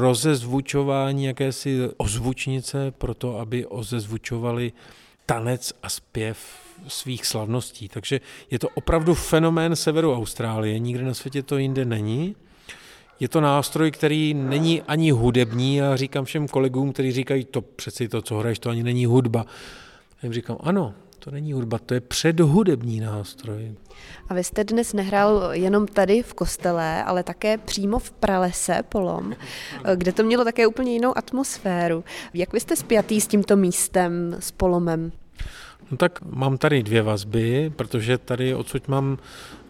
rozezvučování 0.00 1.24
jakési 1.24 1.78
ozvučnice 1.96 2.90
pro 2.90 3.14
to, 3.14 3.38
aby 3.38 3.66
ozezvučovali 3.66 4.72
tanec 5.26 5.72
a 5.82 5.88
zpěv 5.88 6.38
svých 6.88 7.26
slavností. 7.26 7.88
Takže 7.88 8.20
je 8.50 8.58
to 8.58 8.68
opravdu 8.74 9.14
fenomén 9.14 9.76
severu 9.76 10.14
Austrálie, 10.14 10.78
nikde 10.78 11.04
na 11.04 11.14
světě 11.14 11.42
to 11.42 11.58
jinde 11.58 11.84
není. 11.84 12.36
Je 13.20 13.28
to 13.28 13.40
nástroj, 13.40 13.90
který 13.90 14.34
není 14.34 14.82
ani 14.82 15.10
hudební. 15.10 15.76
Já 15.76 15.96
říkám 15.96 16.24
všem 16.24 16.48
kolegům, 16.48 16.92
kteří 16.92 17.12
říkají, 17.12 17.44
to 17.44 17.60
přeci 17.60 18.08
to, 18.08 18.22
co 18.22 18.38
hraješ, 18.38 18.58
to 18.58 18.70
ani 18.70 18.82
není 18.82 19.06
hudba. 19.06 19.46
Já 20.22 20.26
jim 20.26 20.32
říkám, 20.32 20.56
ano, 20.60 20.94
to 21.24 21.30
není 21.30 21.52
hudba, 21.52 21.78
to 21.78 21.94
je 21.94 22.00
předhudební 22.00 23.00
nástroj. 23.00 23.74
A 24.28 24.34
vy 24.34 24.44
jste 24.44 24.64
dnes 24.64 24.92
nehrál 24.92 25.48
jenom 25.52 25.86
tady 25.86 26.22
v 26.22 26.34
kostele, 26.34 27.04
ale 27.04 27.22
také 27.22 27.58
přímo 27.58 27.98
v 27.98 28.10
pralese 28.10 28.82
Polom, 28.88 29.34
kde 29.94 30.12
to 30.12 30.22
mělo 30.22 30.44
také 30.44 30.66
úplně 30.66 30.92
jinou 30.92 31.18
atmosféru. 31.18 32.04
Jak 32.34 32.52
vy 32.52 32.60
jste 32.60 32.76
spjatý 32.76 33.20
s 33.20 33.26
tímto 33.26 33.56
místem, 33.56 34.36
s 34.38 34.50
Polomem? 34.50 35.12
No 35.90 35.96
tak 35.96 36.22
mám 36.22 36.58
tady 36.58 36.82
dvě 36.82 37.02
vazby, 37.02 37.72
protože 37.76 38.18
tady 38.18 38.54
odsud 38.54 38.88
mám 38.88 39.18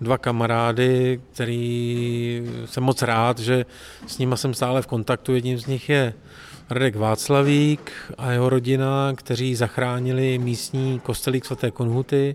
dva 0.01 0.19
kamarády, 0.19 1.21
který 1.33 2.43
jsem 2.65 2.83
moc 2.83 3.03
rád, 3.03 3.39
že 3.39 3.67
s 4.07 4.19
nimi 4.19 4.37
jsem 4.37 4.55
stále 4.55 4.83
v 4.83 4.87
kontaktu. 4.87 5.35
Jedním 5.35 5.59
z 5.59 5.67
nich 5.67 5.89
je 5.89 6.15
Radek 6.73 6.97
Václavík 6.97 7.93
a 8.19 8.31
jeho 8.31 8.49
rodina, 8.49 9.13
kteří 9.17 9.55
zachránili 9.55 10.39
místní 10.39 11.01
kostelík 11.01 11.45
svaté 11.45 11.71
Konhuty 11.71 12.35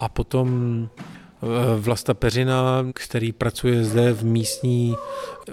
a 0.00 0.08
potom 0.08 0.88
eh, 0.88 1.46
Vlasta 1.80 2.14
Peřina, 2.14 2.86
který 2.94 3.32
pracuje 3.32 3.84
zde 3.84 4.12
v 4.12 4.24
místní 4.24 4.94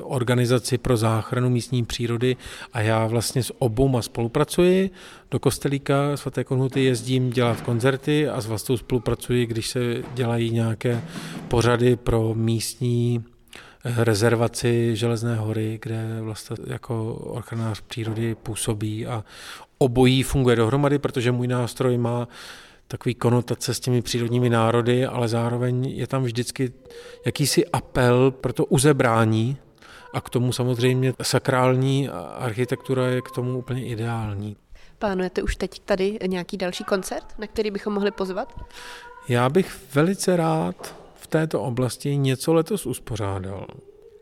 organizaci 0.01 0.77
pro 0.77 0.97
záchranu 0.97 1.49
místní 1.49 1.85
přírody 1.85 2.35
a 2.73 2.81
já 2.81 3.07
vlastně 3.07 3.43
s 3.43 3.53
obouma 3.59 4.01
spolupracuji. 4.01 4.89
Do 5.31 5.39
kostelíka 5.39 6.17
svaté 6.17 6.43
Konhuty 6.43 6.83
jezdím 6.83 7.29
dělat 7.29 7.61
koncerty 7.61 8.29
a 8.29 8.41
s 8.41 8.45
Vlastou 8.45 8.77
spolupracuji, 8.77 9.45
když 9.45 9.67
se 9.67 10.03
dělají 10.13 10.51
nějaké 10.51 11.01
pořady 11.47 11.95
pro 11.95 12.33
místní 12.33 13.23
rezervaci 13.95 14.95
Železné 14.95 15.35
hory, 15.35 15.79
kde 15.81 16.21
vlastně 16.21 16.57
jako 16.67 17.13
ochranář 17.13 17.81
přírody 17.81 18.35
působí 18.35 19.07
a 19.07 19.23
obojí 19.77 20.23
funguje 20.23 20.55
dohromady, 20.55 20.99
protože 20.99 21.31
můj 21.31 21.47
nástroj 21.47 21.97
má 21.97 22.27
takový 22.87 23.15
konotace 23.15 23.73
s 23.73 23.79
těmi 23.79 24.01
přírodními 24.01 24.49
národy, 24.49 25.05
ale 25.05 25.27
zároveň 25.27 25.85
je 25.85 26.07
tam 26.07 26.23
vždycky 26.23 26.73
jakýsi 27.25 27.67
apel 27.67 28.31
pro 28.31 28.53
to 28.53 28.65
uzebrání 28.65 29.57
a 30.13 30.21
k 30.21 30.29
tomu 30.29 30.53
samozřejmě 30.53 31.13
sakrální 31.21 32.09
architektura 32.37 33.07
je 33.07 33.21
k 33.21 33.31
tomu 33.31 33.57
úplně 33.57 33.85
ideální. 33.85 34.57
Plánujete 34.99 35.43
už 35.43 35.55
teď 35.55 35.79
tady 35.79 36.17
nějaký 36.27 36.57
další 36.57 36.83
koncert, 36.83 37.35
na 37.37 37.47
který 37.47 37.71
bychom 37.71 37.93
mohli 37.93 38.11
pozvat? 38.11 38.53
Já 39.29 39.49
bych 39.49 39.77
velice 39.93 40.37
rád 40.37 40.95
této 41.29 41.61
oblasti 41.61 42.17
něco 42.17 42.53
letos 42.53 42.85
uspořádal, 42.85 43.67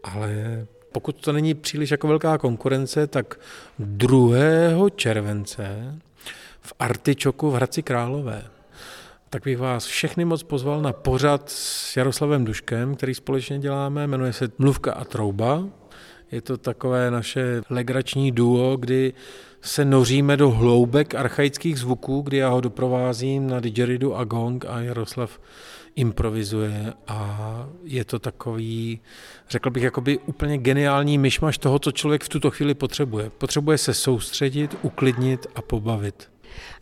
ale 0.04 0.66
pokud 0.92 1.16
to 1.16 1.32
není 1.32 1.54
příliš 1.54 1.92
jako 1.92 2.08
velká 2.08 2.38
konkurence, 2.38 3.08
tak 3.08 3.40
2. 3.80 4.90
července 4.96 5.96
v 6.62 6.74
Artičoku 6.80 7.52
v 7.52 7.54
Hradci 7.54 7.84
Králové. 7.84 8.44
Tak 9.30 9.44
bych 9.44 9.58
vás 9.58 9.86
všechny 9.86 10.26
moc 10.26 10.44
pozval 10.44 10.82
na 10.82 10.94
pořad 10.94 11.50
s 11.50 11.98
Jaroslavem 11.98 12.46
Duškem, 12.46 12.96
který 12.96 13.16
společně 13.16 13.60
děláme, 13.60 14.08
jmenuje 14.08 14.34
se 14.34 14.50
Mluvka 14.58 14.94
a 14.94 15.04
trouba. 15.04 15.64
Je 16.32 16.42
to 16.42 16.58
takové 16.58 17.12
naše 17.12 17.62
legrační 17.70 18.32
duo, 18.32 18.78
kdy 18.78 19.14
se 19.62 19.86
noříme 19.86 20.38
do 20.38 20.50
hloubek 20.50 21.16
archaických 21.16 21.80
zvuků, 21.80 22.22
kdy 22.22 22.38
já 22.38 22.50
ho 22.50 22.62
doprovázím 22.62 23.48
na 23.48 23.60
didgeridu 23.60 24.16
a 24.16 24.24
gong 24.24 24.66
a 24.66 24.80
Jaroslav 24.80 25.40
improvizuje 25.96 26.94
a 27.08 27.70
je 27.84 28.06
to 28.06 28.20
takový, 28.20 29.00
řekl 29.50 29.70
bych, 29.70 29.84
jakoby 29.84 30.18
úplně 30.18 30.58
geniální 30.58 31.18
myšmaš 31.18 31.58
toho, 31.58 31.80
co 31.80 31.92
člověk 31.92 32.24
v 32.24 32.30
tuto 32.30 32.52
chvíli 32.52 32.74
potřebuje. 32.74 33.30
Potřebuje 33.30 33.78
se 33.78 33.94
soustředit, 33.94 34.78
uklidnit 34.82 35.48
a 35.56 35.62
pobavit. 35.62 36.30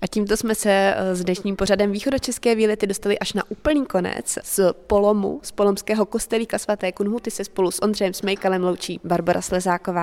A 0.02 0.08
tímto 0.08 0.38
jsme 0.38 0.56
se 0.56 0.93
eh, 0.97 1.15
s 1.15 1.23
dnešním 1.23 1.56
pořadem 1.56 1.91
Východočeské 1.91 2.56
výlety 2.56 2.88
dostali 2.88 3.19
až 3.19 3.34
na 3.34 3.43
úplný 3.49 3.86
konec. 3.86 4.39
Z 4.43 4.60
Polomu, 4.88 5.39
z 5.43 5.52
polomského 5.52 6.06
kostelíka 6.06 6.58
svaté 6.58 6.91
Kunhuty 6.91 7.32
se 7.32 7.43
spolu 7.43 7.71
s 7.71 7.82
Ondřejem 7.82 8.13
Smejkalem 8.13 8.63
loučí 8.63 8.99
Barbara 9.04 9.41
Slezáková. 9.41 10.02